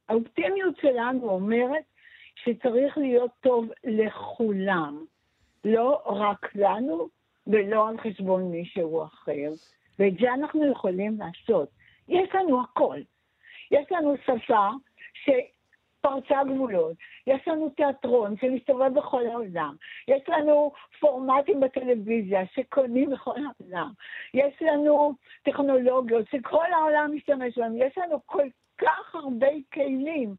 [0.09, 1.83] האופטימיות שלנו אומרת
[2.35, 5.05] שצריך להיות טוב לכולם,
[5.65, 7.09] לא רק לנו
[7.47, 9.49] ולא על חשבון מישהו אחר.
[9.99, 11.69] ואת זה אנחנו יכולים לעשות.
[12.07, 12.99] יש לנו הכל.
[13.71, 14.69] יש לנו שפה
[15.13, 19.75] שפרצה גבולות, יש לנו תיאטרון שמסתובב בכל העולם,
[20.07, 23.91] יש לנו פורמטים בטלוויזיה שקונים בכל העולם,
[24.33, 28.43] יש לנו טכנולוגיות שכל העולם משתמש בהם, יש לנו כל
[28.79, 30.35] כך הרבה כלים.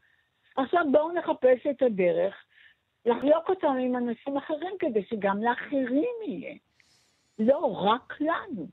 [0.55, 2.35] עכשיו בואו נחפש את הדרך
[3.05, 6.55] לחלוק אותם עם אנשים אחרים כדי שגם לאחרים יהיה.
[7.39, 8.67] לא רק לנו.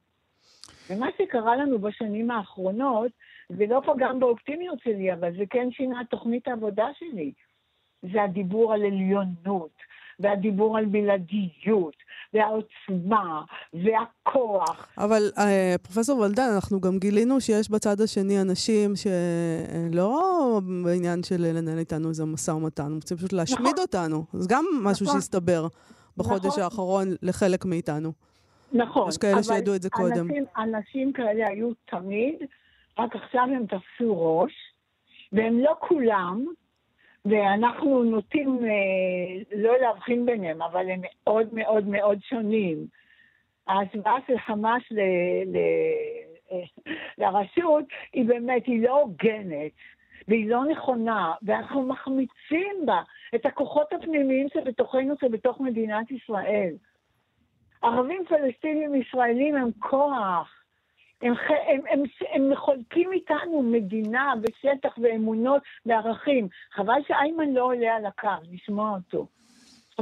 [0.91, 3.13] ומה שקרה לנו בשנים האחרונות,
[3.49, 7.33] זה לא פגם באופטימיות שלי, אבל זה כן שינה תוכנית העבודה שלי.
[8.13, 9.77] זה הדיבור על עליונות,
[10.21, 11.97] והדיבור על בלעדיות,
[12.35, 13.43] והעוצמה,
[13.75, 14.89] והכוח.
[14.99, 21.79] אבל אה, פרופסור ולדן, אנחנו גם גילינו שיש בצד השני אנשים שלא בעניין של לנהל
[21.79, 23.79] איתנו איזה משא ומתן, רוצים פשוט להשמיד נכון.
[23.79, 24.25] אותנו.
[24.33, 25.21] זה גם משהו נכון.
[25.21, 25.67] שהסתבר
[26.17, 26.63] בחודש נכון.
[26.63, 28.13] האחרון לחלק מאיתנו.
[28.73, 29.09] נכון.
[29.09, 30.27] יש כאלה שידעו את זה קודם.
[30.27, 32.35] אנשים, אנשים כאלה היו תמיד,
[32.99, 34.53] רק עכשיו הם תפסו ראש,
[35.33, 36.45] והם לא כולם,
[37.31, 42.87] ואנחנו נוטים אה, לא להבחין ביניהם, אבל הם מאוד מאוד מאוד שונים.
[43.67, 45.01] ההשוואה של חמאס ל,
[45.47, 45.57] ל,
[46.53, 46.65] אה,
[47.19, 49.73] לרשות היא באמת, היא לא הוגנת,
[50.29, 53.03] והיא לא נכונה, ואנחנו מחמיצים בה
[53.35, 56.75] את הכוחות הפנימיים שבתוכנו, שבתוך מדינת ישראל.
[57.83, 60.58] ערבים פלסטינים ישראלים הם כוח.
[61.23, 62.03] הם, הם, הם,
[62.33, 66.49] הם מחולקים איתנו מדינה ושטח ואמונות וערכים.
[66.75, 69.27] חבל שאיימן לא עולה על הקו, לשמוע אותו.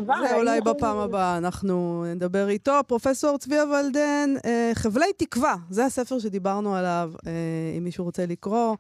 [0.05, 2.73] זה אולי בפעם הבאה אנחנו נדבר איתו.
[2.87, 7.33] פרופסור צביה ולדן, אה, חבלי תקווה, זה הספר שדיברנו עליו, אה,
[7.79, 8.77] אם מישהו רוצה לקרוא,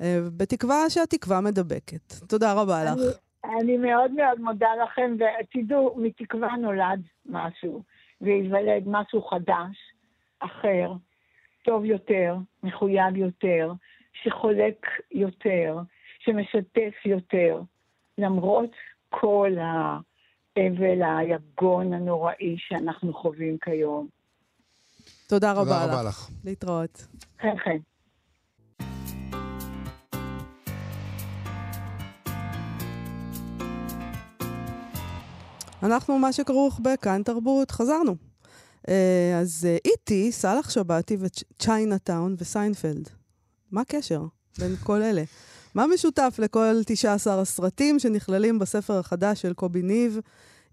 [0.00, 2.12] אה, בתקווה שהתקווה מדבקת.
[2.28, 3.18] תודה רבה לך.
[3.60, 7.82] אני מאוד מאוד מודה לכם, ותדעו, מתקווה נולד משהו.
[8.20, 9.76] וייוולד משהו חדש,
[10.40, 10.92] אחר,
[11.68, 13.72] טוב יותר, מחויב יותר,
[14.22, 15.78] שחולק יותר,
[16.18, 17.60] שמשתף יותר,
[18.18, 18.70] למרות
[19.08, 24.08] כל האבל, היגון הנוראי שאנחנו חווים כיום.
[25.28, 26.08] תודה רבה, תודה רבה לך.
[26.08, 26.30] לך.
[26.44, 27.06] להתראות.
[27.40, 27.78] חן חן.
[35.82, 38.27] אנחנו, מה שכרוך בכאן תרבות, חזרנו.
[38.88, 43.08] אה, אז אה, איטי, סאלח שבתי וצ'יינאטאון וסיינפלד.
[43.72, 44.22] מה הקשר
[44.58, 45.22] בין כל אלה?
[45.74, 50.18] מה משותף לכל 19 הסרטים שנכללים בספר החדש של קובי ניב,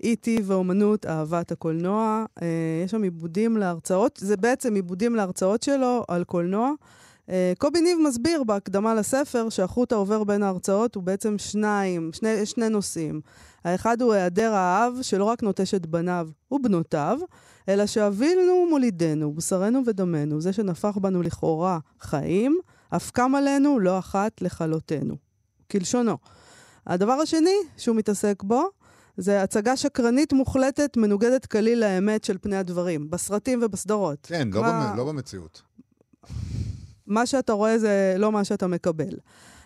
[0.03, 2.25] איטי ואומנות אהבת הקולנוע?
[2.41, 2.47] אה,
[2.85, 6.71] יש שם עיבודים להרצאות, זה בעצם עיבודים להרצאות שלו על קולנוע.
[7.57, 13.21] קובי ניב מסביר בהקדמה לספר שהחוט העובר בין ההרצאות הוא בעצם שניים, שני, שני נושאים.
[13.63, 17.19] האחד הוא היעדר האב שלא רק נוטש את בניו ובנותיו,
[17.69, 22.59] אלא שאבינו מולידנו, בשרנו ודמנו, זה שנפח בנו לכאורה חיים,
[22.89, 25.15] אף קם עלינו לא אחת לכלותנו.
[25.71, 26.17] כלשונו.
[26.87, 28.63] הדבר השני שהוא מתעסק בו,
[29.17, 34.19] זה הצגה שקרנית מוחלטת, מנוגדת כליל לאמת של פני הדברים, בסרטים ובסדרות.
[34.23, 34.93] כן, לא, מה...
[34.97, 35.61] לא במציאות.
[37.07, 39.13] מה שאתה רואה זה לא מה שאתה מקבל.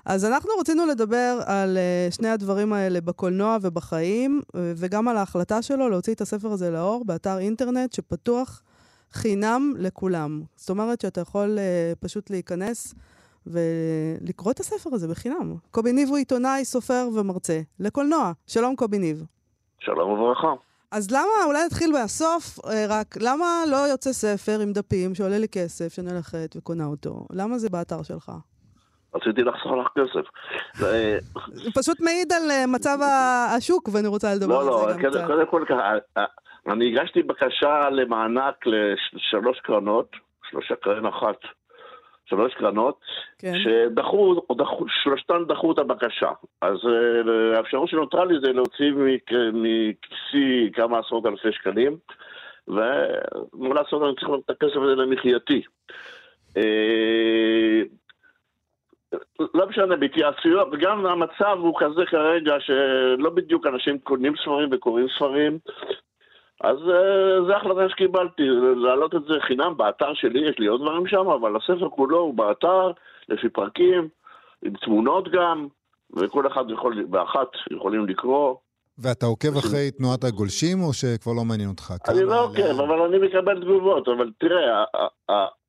[0.06, 5.62] אז אנחנו רצינו לדבר על uh, שני הדברים האלה בקולנוע ובחיים, uh, וגם על ההחלטה
[5.62, 8.62] שלו להוציא את הספר הזה לאור באתר אינטרנט שפתוח
[9.12, 10.42] חינם לכולם.
[10.56, 12.96] זאת אומרת שאתה יכול uh, פשוט להיכנס
[13.48, 15.56] ולקרוא את הספר הזה בחינם.
[15.72, 18.32] קובי ניב הוא עיתונאי, סופר ומרצה לקולנוע.
[18.48, 19.26] שלום קובי ניב.
[19.80, 20.69] שלום וברכה.
[20.92, 25.94] אז למה, אולי נתחיל מהסוף, רק למה לא יוצא ספר עם דפים שעולה לי כסף,
[25.94, 27.26] שאני הולכת וקונה אותו?
[27.32, 28.32] למה זה באתר שלך?
[29.16, 30.26] רציתי לחסוך לך כסף.
[31.54, 32.98] זה פשוט מעיד על אה, מצב
[33.58, 35.16] השוק, ואני רוצה לדבר לא, על לא, זה גם קצת.
[35.16, 36.26] לא, לא, קודם כל ככה, אה,
[36.68, 40.12] אני הגשתי בקשה למענק לשלוש קרנות,
[40.50, 41.38] שלושה קרן אחת,
[42.30, 43.00] שלוש קרנות,
[43.40, 43.54] כן.
[43.64, 46.32] שדחו, דחו, שלושתן דחו את הבקשה.
[46.62, 48.92] אז אה, האפשרות שנותרה לי זה להוציא
[49.54, 51.98] מכיסי כמה עשרות אלפי שקלים,
[52.68, 55.62] ומה לעשות, אני צריך את הכסף הזה למחייתי.
[59.54, 65.60] לא משנה, בהתייעצויות, וגם המצב הוא כזה כרגע שלא בדיוק אנשים קונים ספרים וקוראים ספרים.
[66.64, 68.44] אז uh, זה החלטה שקיבלתי,
[68.76, 72.34] להעלות את זה חינם באתר שלי, יש לי עוד דברים שם, אבל הספר כולו הוא
[72.34, 72.92] באתר,
[73.30, 74.08] לפי פרקים,
[74.66, 75.68] עם תמונות גם,
[76.14, 78.56] וכל אחד יכול, ואחת יכולים לקרוא.
[79.02, 81.94] ואתה עוקב אחרי תנועת הגולשים, או שכבר לא מעניין אותך?
[82.10, 84.08] אני לא עוקב, אבל אני מקבל תגובות.
[84.08, 84.84] אבל תראה,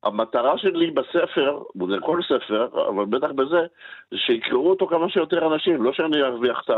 [0.03, 3.61] המטרה שלי בספר, וזה כל ספר, אבל בטח בזה,
[4.11, 6.69] זה שיקראו אותו כמה שיותר אנשים, לא שאני ארוויח את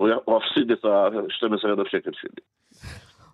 [0.00, 0.04] ה...
[0.26, 2.42] או אפסיד את ה-12,000 שקל שלי.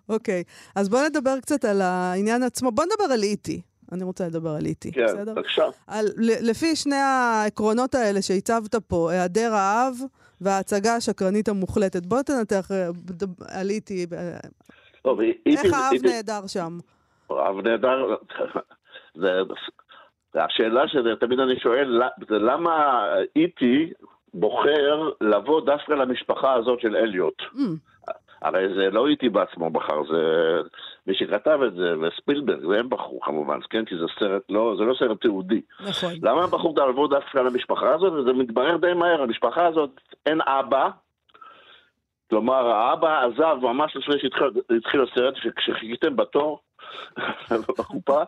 [0.09, 0.43] אוקיי,
[0.75, 2.71] אז בוא נדבר קצת על העניין עצמו.
[2.71, 3.61] בוא נדבר על איטי.
[3.91, 5.33] אני רוצה לדבר על איטי, כן, בסדר?
[5.33, 5.63] בבקשה.
[5.87, 9.93] על, לפי שני העקרונות האלה שהצבת פה, היעדר האב
[10.41, 12.87] וההצגה השקרנית המוחלטת, בוא תנתח אה,
[13.59, 14.05] על איטי,
[15.01, 15.49] טוב, איטי...
[15.49, 16.77] איך האב איטי- נהדר שם?
[17.29, 18.15] האב נהדר,
[19.21, 19.29] זה,
[20.35, 23.03] השאלה שתמיד אני שואל, זה למה
[23.35, 23.93] איטי
[24.33, 27.41] בוחר לבוא דווקא למשפחה הזאת של אליוט?
[27.41, 30.21] Mm, הרי זה לא איטי בעצמו בחר, זה
[31.07, 33.85] מי שכתב את זה, וספילברג, והם בחרו כמובן, כן?
[33.85, 35.61] כי זה סרט לא, זה לא סרט תיעודי.
[35.79, 36.13] נכון.
[36.23, 38.13] למה הם בחרו לבוא דווקא למשפחה הזאת?
[38.13, 39.89] וזה מתברר די מהר, המשפחה הזאת
[40.25, 40.89] אין אבא.
[42.29, 46.59] כלומר, האבא עזב ממש לפני שהתחיל הסרט, כשחיכיתם בתור
[47.51, 48.23] בקופה,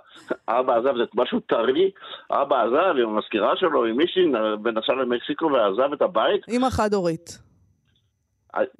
[0.48, 1.92] האבא עזב, זה משהו טרי,
[2.30, 4.26] האבא עזב עם המזכירה שלו, עם מישהי,
[4.64, 6.42] ונסע למקסיקו ועזב את הבית.
[6.48, 7.40] אימא חד-הורית.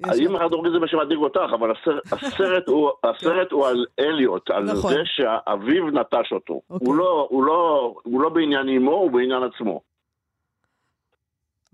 [0.04, 1.70] האם חד-הורית זה מה שמדאיג אותך, אבל
[2.12, 4.92] הסרט, הוא, הסרט הוא על אליוט, על נכון.
[4.92, 6.60] זה שאביו נטש אותו.
[6.70, 6.86] אוקיי.
[6.86, 9.80] הוא, לא, הוא, לא, הוא לא בעניין אמו, הוא בעניין עצמו.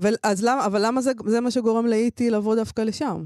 [0.00, 3.16] ול- אז למה, אבל למה זה, זה מה שגורם לאיטי לבוא דווקא לשם?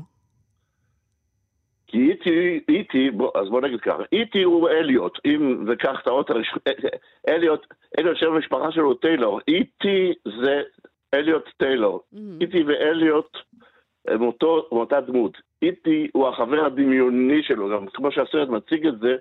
[1.87, 6.07] כי איטי, איטי, בוא, אז בוא נגיד ככה, איטי הוא אליוט, אם זה כך את
[6.07, 6.59] האות הראשון,
[7.29, 7.67] אליוט,
[7.99, 10.63] אליוט שם המשפחה שלו הוא טיילור, איטי זה
[11.15, 12.19] אליוט טיילור, Mm.
[12.41, 13.37] איטי ואליוט
[14.09, 18.99] הם אותו, הם אותה דמות, איטי הוא החבר הדמיוני שלו, גם כמו שהסרט מציג את
[18.99, 19.17] זה,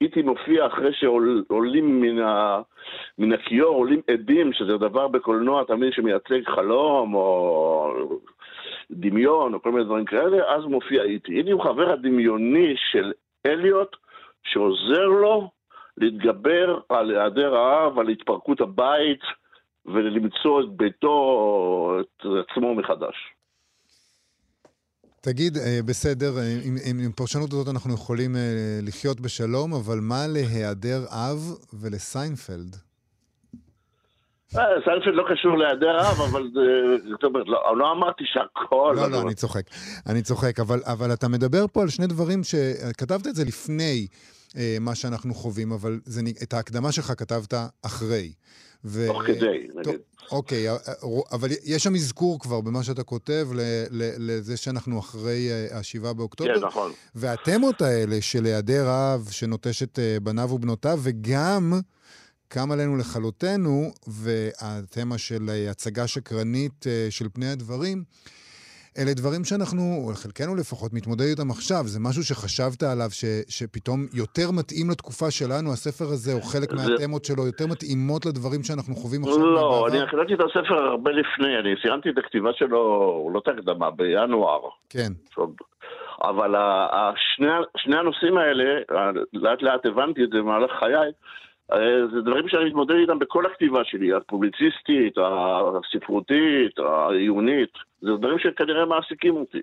[0.00, 2.60] איטי מופיע אחרי שעולים מן, ה,
[3.18, 7.92] מן הכיור, עולים עדים, שזה דבר בקולנוע תמיד שמייצג חלום או
[8.90, 11.32] דמיון או כל מיני דברים כאלה, אז מופיע איטי.
[11.32, 13.12] איטי הוא חבר הדמיוני של
[13.46, 13.96] אליוט,
[14.44, 15.50] שעוזר לו
[15.96, 19.20] להתגבר על היעדר האב, על התפרקות הבית,
[19.86, 23.16] ולמצוא את ביתו, את עצמו מחדש.
[25.20, 29.98] תגיד, אה, בסדר, אה, עם, עם, עם הפרשנות הזאת אנחנו יכולים אה, לחיות בשלום, אבל
[30.00, 31.38] מה להיעדר אב
[31.80, 32.89] ולסיינפלד?
[34.58, 38.92] אה, סיינפלד לא קשור להיעדר האב, אבל זה- זאת אומרת, לא לא אמרתי שהכל...
[38.96, 39.62] לא, לא, אני צוחק.
[40.06, 44.06] אני צוחק, אבל, אבל אתה מדבר פה על שני דברים שכתבת את זה לפני
[44.56, 48.32] אה, מה שאנחנו חווים, אבל זה, את ההקדמה שלך כתבת אחרי.
[48.84, 49.06] ו...
[49.06, 50.00] תוך כדי, נגיד.
[50.32, 50.92] אוקיי, אה, אה,
[51.32, 53.48] אבל יש שם אזכור כבר במה שאתה כותב
[54.18, 56.60] לזה שאנחנו אחרי אה, השבעה באוקטובר.
[56.60, 56.92] כן, נכון.
[57.14, 61.72] והתמות האלה של היעדר אב שנוטש את אה, בניו ובנותיו, וגם
[62.52, 63.72] קם עלינו לכלותנו,
[64.06, 68.02] והתמה של הצגה שקרנית אה, של פני הדברים,
[68.98, 71.82] אלה דברים שאנחנו, או חלקנו לפחות, מתמודד איתם עכשיו.
[71.84, 76.76] זה משהו שחשבת עליו, ש, שפתאום יותר מתאים לתקופה שלנו, הספר הזה, או חלק זה-
[76.76, 79.86] מהתמות שלו, יותר מתאימות לדברים שאנחנו חווים עכשיו לא?
[79.88, 82.80] אני קראתי את הספר הרבה לפני, אני סיימתי את הכתיבה שלו,
[83.34, 84.60] לא את ההקדמה, בינואר.
[84.88, 85.12] כן.
[86.22, 86.54] אבל
[87.36, 88.64] שני, שני הנושאים האלה,
[89.32, 91.10] לאט לאט הבנתי את זה במהלך חיי,
[92.12, 99.36] זה דברים שאני מתמודד איתם בכל הכתיבה שלי, הפובליציסטית, הספרותית, העיונית, זה דברים שכנראה מעסיקים
[99.36, 99.60] אותי.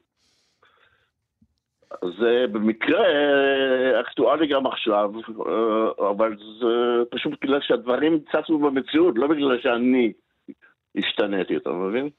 [2.20, 3.04] זה במקרה
[4.02, 5.12] אקטואלי גם עכשיו,
[5.48, 10.13] אה, אבל זה פשוט בגלל שהדברים צצו במציאות, לא בגלל שאני
[10.96, 12.10] השתניתי, אתה מבין?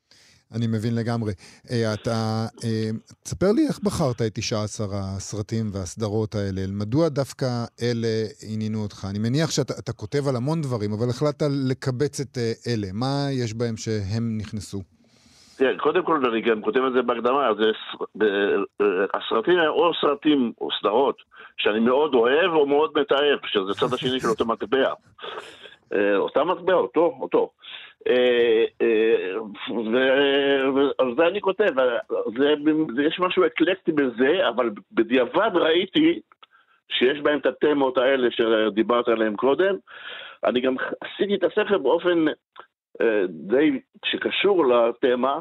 [0.55, 1.33] אני מבין לגמרי.
[1.71, 2.91] אה, אתה, אה,
[3.25, 6.61] תספר לי איך בחרת את 19 הסרטים והסדרות האלה.
[6.69, 7.47] מדוע דווקא
[7.83, 8.15] אלה
[8.53, 9.07] עניינו אותך?
[9.11, 12.89] אני מניח שאתה אתה כותב על המון דברים, אבל החלטת לקבץ את אה, אלה.
[12.93, 14.83] מה יש בהם שהם נכנסו?
[15.79, 17.71] קודם כל אני גם כותב את זה בהקדמה, זה
[19.15, 21.17] הסרטים או סרטים או סדרות
[21.57, 24.93] שאני מאוד אוהב או מאוד מתעב, שזה צד השני של אותו מטבע.
[26.17, 27.51] אותה מטבע, אותו, אותו.
[28.07, 29.41] אה, אה,
[30.75, 31.71] ועל זה אני כותב,
[32.39, 32.55] זה,
[32.97, 36.21] זה, יש משהו אקלקטי בזה, אבל בדיעבד ראיתי
[36.89, 39.77] שיש בהם את התמות האלה שדיברת עליהן קודם.
[40.45, 42.25] אני גם עשיתי את הספר באופן
[43.01, 45.41] אה, די שקשור לתמה.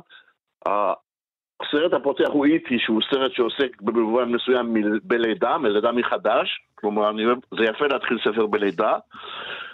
[1.61, 6.59] הסרט הפותח הוא איטי, שהוא סרט שעוסק במובן מסוים בלידה, מלידה מחדש.
[6.75, 7.23] כלומר, אני
[7.57, 8.97] זה יפה להתחיל ספר בלידה.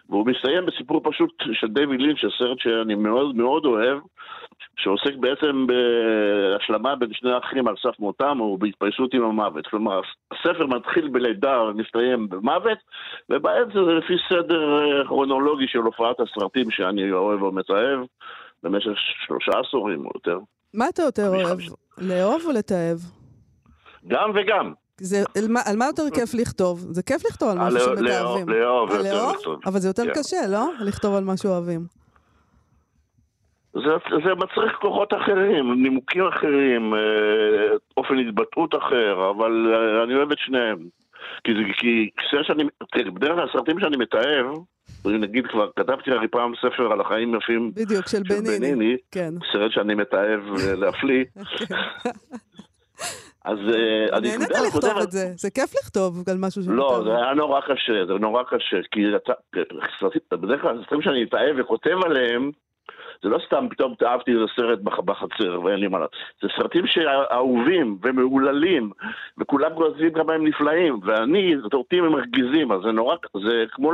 [0.10, 4.00] והוא מסתיים בסיפור פשוט של דיוויד לינץ', סרט שאני מאוד מאוד אוהב,
[4.78, 9.68] שעוסק בעצם בהשלמה בין שני אחים על סף מותם או בהתפייסות עם המוות.
[9.68, 10.02] כלומר,
[10.32, 12.78] הספר מתחיל בלידה ומסתיים במוות,
[13.30, 18.00] ובאמצע זה לפי סדר אה, כרונולוגי של הופעת הסרטים שאני אוהב או מתעב
[18.64, 18.92] במשך
[19.26, 20.40] שלושה עשורים או יותר.
[20.74, 21.60] מה אתה יותר אוהב?
[21.98, 22.98] לאהוב או לתעב?
[24.08, 24.74] גם וגם.
[24.98, 26.80] זה, על, מה, על מה יותר כיף לכתוב?
[26.92, 28.50] זה כיף לכתוב על אה, משהו לאהוב- שמתאהבים.
[28.50, 29.36] לאהוב אה, יותר לאהוב?
[29.36, 29.60] לכתוב.
[29.66, 30.12] אבל זה יותר כן.
[30.20, 30.70] קשה, לא?
[30.80, 31.82] לכתוב על מה שאוהבים.
[33.74, 33.90] זה,
[34.26, 37.00] זה מצריך כוחות אחרים, נימוקים אחרים, אה,
[37.98, 40.78] אופן התבטאות אחר, אבל אה, אני אוהב את שניהם.
[41.44, 44.46] כי, כי סרט שאני, תראה, בדרך כלל הסרטים שאני מתעב,
[45.06, 48.60] נגיד כבר כתבתי הרי פעם ספר על החיים יפים בדיוק, של בניני.
[48.60, 49.34] בניני, כן.
[49.54, 51.26] סרט שאני מתעב אה, להפליא.
[53.46, 54.32] אז אה, אני...
[54.32, 56.74] נהנית לכתוב את זה, זה כיף לכתוב על משהו שאתה...
[56.74, 59.02] לא, זה היה נורא קשה, זה נורא קשה, כי
[60.32, 62.52] בדרך כלל סרטים שאני מתאהב וכותב עליהם,
[63.24, 66.16] זה לא סתם פתאום אהבתי איזה סרט בח- בחצר ואין לי מה לעשות.
[66.42, 68.92] זה סרטים שאהובים ומהוללים,
[69.38, 73.92] וכולם כותבים כמה הם נפלאים, ואני, אותי הם מרגיזים, אז זה נורא, זה כמו,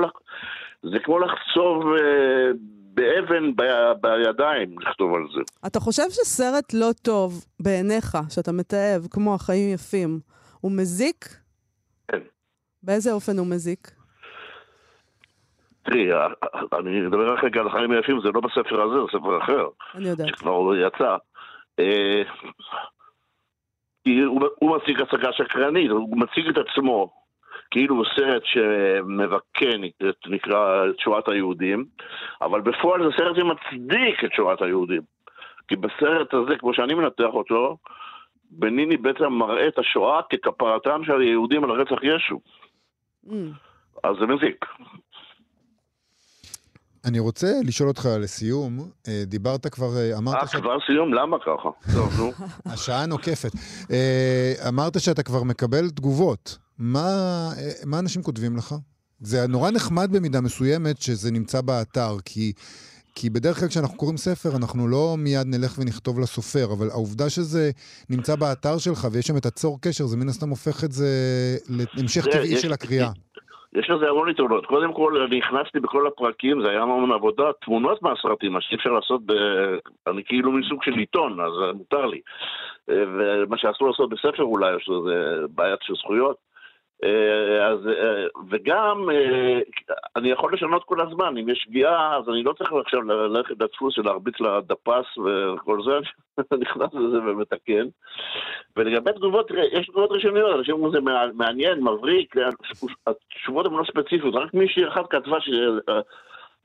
[0.83, 2.51] זה כמו לחצוב אה,
[2.93, 3.61] באבן ב,
[4.01, 5.41] בידיים, לכתוב על זה.
[5.67, 10.19] אתה חושב שסרט לא טוב בעיניך, שאתה מתעב, כמו החיים יפים,
[10.61, 11.25] הוא מזיק?
[12.11, 12.19] כן.
[12.83, 13.91] באיזה אופן הוא מזיק?
[15.83, 16.27] תראי, אה,
[16.79, 19.67] אני אדבר רק רגע על החיים היפים, זה לא בספר הזה, זה ספר אחר.
[19.95, 20.27] אני יודעת.
[20.27, 21.17] שכבר הוא יצא.
[21.79, 22.21] אה,
[24.59, 27.11] הוא מציג הצגה שקרנית, הוא מציג את עצמו
[27.71, 29.65] כאילו הוא סרט שמבכה,
[30.09, 30.85] את- נקרא,
[31.27, 31.85] היהודים,
[32.41, 35.01] אבל בפועל זה סרט שמצדיק את שואת היהודים.
[35.67, 37.77] כי בסרט הזה, כמו שאני מנתח אותו,
[38.51, 42.39] בניני בעצם מראה את השואה ככפרתם של היהודים על רצח ישו.
[43.27, 43.31] Mm.
[44.03, 44.65] אז זה מזיק.
[47.05, 51.13] אני רוצה לשאול אותך לסיום, אה, דיברת כבר, אה, אה, אמרת כבר סיום?
[51.13, 51.93] למה ככה?
[51.93, 52.31] טוב, נו.
[52.73, 53.51] השעה נוקפת.
[53.91, 56.57] אה, אמרת שאתה כבר מקבל תגובות.
[56.77, 57.09] מה,
[57.85, 58.75] מה אנשים כותבים לך?
[59.19, 62.53] זה נורא נחמד במידה מסוימת שזה נמצא באתר, כי,
[63.15, 67.71] כי בדרך כלל כשאנחנו קוראים ספר, אנחנו לא מיד נלך ונכתוב לסופר, אבל העובדה שזה
[68.09, 71.07] נמצא באתר שלך ויש שם את הצור קשר, זה מן הסתם הופך את זה
[71.69, 73.11] להמשך טבעי של הקריאה.
[73.73, 74.65] יש לזה המון יתרונות.
[74.65, 78.89] קודם כל, אני הכנסתי בכל הפרקים, זה היה המון עבודה, תמונות מהסרטים, מה שאי אפשר
[78.89, 79.33] לעשות ב...
[80.07, 82.21] אני כאילו מסוג של עיתון, אז מותר לי.
[82.89, 86.48] אה, ומה שאסור לעשות בספר אולי, יש לזה בעיית של זכויות.
[87.03, 89.59] אה, אז, אה, וגם, אה,
[90.15, 93.97] אני יכול לשנות כל הזמן, אם יש שגיאה, אז אני לא צריך עכשיו ללכת לדפוס
[93.97, 95.97] ולהרביץ לדפס וכל זה,
[96.51, 97.87] אני נכנס לזה ומתקן.
[98.77, 102.35] ולגבי תגובות, יש תגובות ראשוניות, אנשים אומרים זה מע- מעניין, מבריק,
[103.07, 105.49] התשובות הן לא ספציפיות, רק מישהי אחת כתבה ש...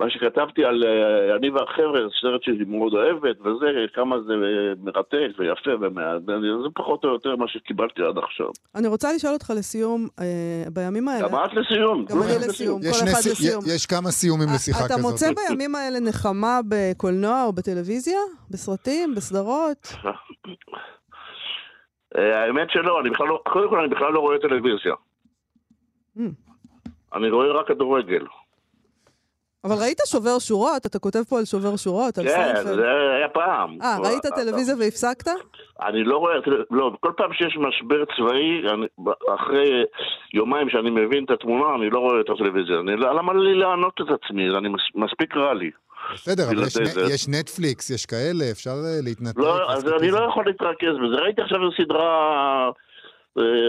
[0.01, 5.39] מה שכתבתי על אה, אני והחבר'ה, סרט שהיא מאוד אוהבת, וזה, כמה זה אה, מרתק
[5.39, 8.47] ויפה ומעט, זה פחות או יותר מה שקיבלתי עד עכשיו.
[8.75, 11.29] אני רוצה לשאול אותך לסיום, אה, בימים האלה...
[11.29, 12.05] גם את לסיום.
[12.05, 13.63] גם אני לסיום, יש, כל אחד סי- לסיום.
[13.77, 15.11] יש כמה סיומים לשיחה אתה כזאת.
[15.11, 18.19] מוצא בימים האלה נחמה בקולנוע או בטלוויזיה?
[18.51, 19.15] בסרטים?
[19.15, 19.93] בסדרות?
[22.15, 24.95] האמת שלא, אני בכלל לא, קודם כל אני בכלל לא רואה טלוויזיה.
[26.19, 26.21] מממ.
[27.15, 28.25] אני רואה רק כדורגל.
[29.65, 30.87] אבל ראית שובר שורות?
[30.87, 32.77] אתה כותב פה על שובר שורות, על כן, סיינפלד.
[32.77, 32.87] זה
[33.17, 33.79] היה פעם.
[33.83, 35.29] אה, ראית טלוויזיה והפסקת?
[35.83, 36.35] אני לא רואה,
[36.71, 38.87] לא, כל פעם שיש משבר צבאי, אני,
[39.35, 39.85] אחרי
[40.35, 42.81] יומיים שאני מבין את התמונה, אני לא רואה את הטלוויזיה.
[42.81, 44.49] אני, לא- למה לי לענות את עצמי?
[44.59, 45.71] אני מס, מספיק רע לי.
[46.15, 46.77] בסדר, אבל יש.
[47.15, 49.39] יש נטפליקס, יש כאלה, אפשר אה, להתנתק.
[49.39, 51.23] לא, אז אני לא יכול להתרכז בזה.
[51.23, 52.71] ראיתי עכשיו סדרה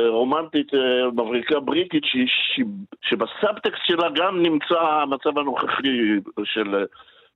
[0.09, 2.03] רומנטית, אה, מבריקה בריטית,
[3.01, 5.87] שבסאבטקסט שלה גם נמצא המצב הנוכחי
[6.43, 6.75] של...
[6.75, 6.83] אה,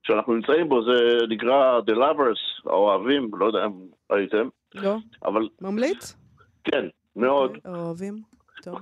[0.04, 0.94] שאנחנו נמצאים בו, זה
[1.30, 3.72] נקרא The Lovers, האוהבים, לא יודע אם
[4.12, 4.96] ראיתם, לא.
[5.26, 6.16] אבל ממליץ?
[6.64, 7.58] כן, מאוד.
[7.66, 8.16] אוהבים?
[8.64, 8.80] טוב.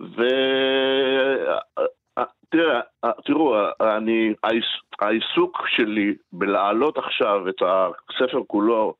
[0.00, 0.22] ו...
[2.50, 2.80] תראה,
[3.24, 8.94] תראו, אני, העיס- העיסוק שלי בלהעלות עכשיו את הספר כולו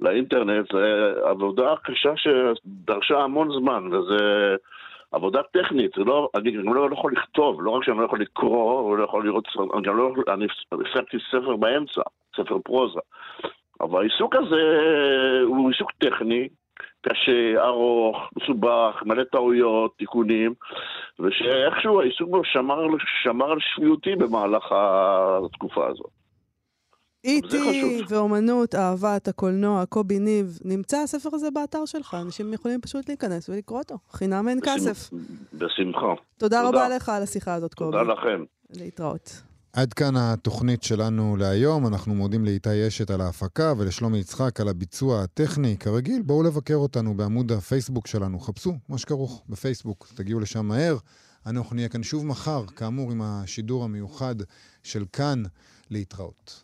[0.00, 4.56] לאינטרנט זה עבודה קשה שדרשה המון זמן, וזה
[5.12, 9.04] עבודה טכנית, לא, אני גם לא יכול לכתוב, לא רק שאני לא יכול לקרוא, לא
[9.04, 12.02] יכול לראות, אני גם לא יכול, אני הפסקתי ספר באמצע,
[12.36, 13.00] ספר פרוזה.
[13.80, 14.62] אבל העיסוק הזה
[15.44, 16.48] הוא עיסוק טכני,
[17.00, 20.54] קשה, ארוך, מסובך, מלא טעויות, תיקונים,
[21.20, 22.86] ושאיכשהו העיסוק בו שמר,
[23.22, 26.23] שמר על שפיותי במהלך התקופה הזאת.
[27.24, 30.58] איטי ואומנות, אהבת הקולנוע, קובי ניב.
[30.64, 33.98] נמצא הספר הזה באתר שלך, אנשים יכולים פשוט להיכנס ולקרוא אותו.
[34.10, 35.10] חינם אין כסף.
[35.54, 36.14] בשמחה.
[36.38, 37.98] תודה רבה לך על השיחה הזאת, קובי.
[37.98, 38.44] תודה לכם.
[38.70, 39.42] להתראות.
[39.72, 41.86] עד כאן התוכנית שלנו להיום.
[41.86, 45.76] אנחנו מודים לאיתי אשת על ההפקה ולשלומי יצחק על הביצוע הטכני.
[45.76, 48.40] כרגיל, בואו לבקר אותנו בעמוד הפייסבוק שלנו.
[48.40, 50.96] חפשו מה שכרוך בפייסבוק, תגיעו לשם מהר.
[51.46, 54.34] אנחנו נהיה כאן שוב מחר, כאמור, עם השידור המיוחד
[54.82, 55.42] של כאן
[55.90, 56.63] להתראות.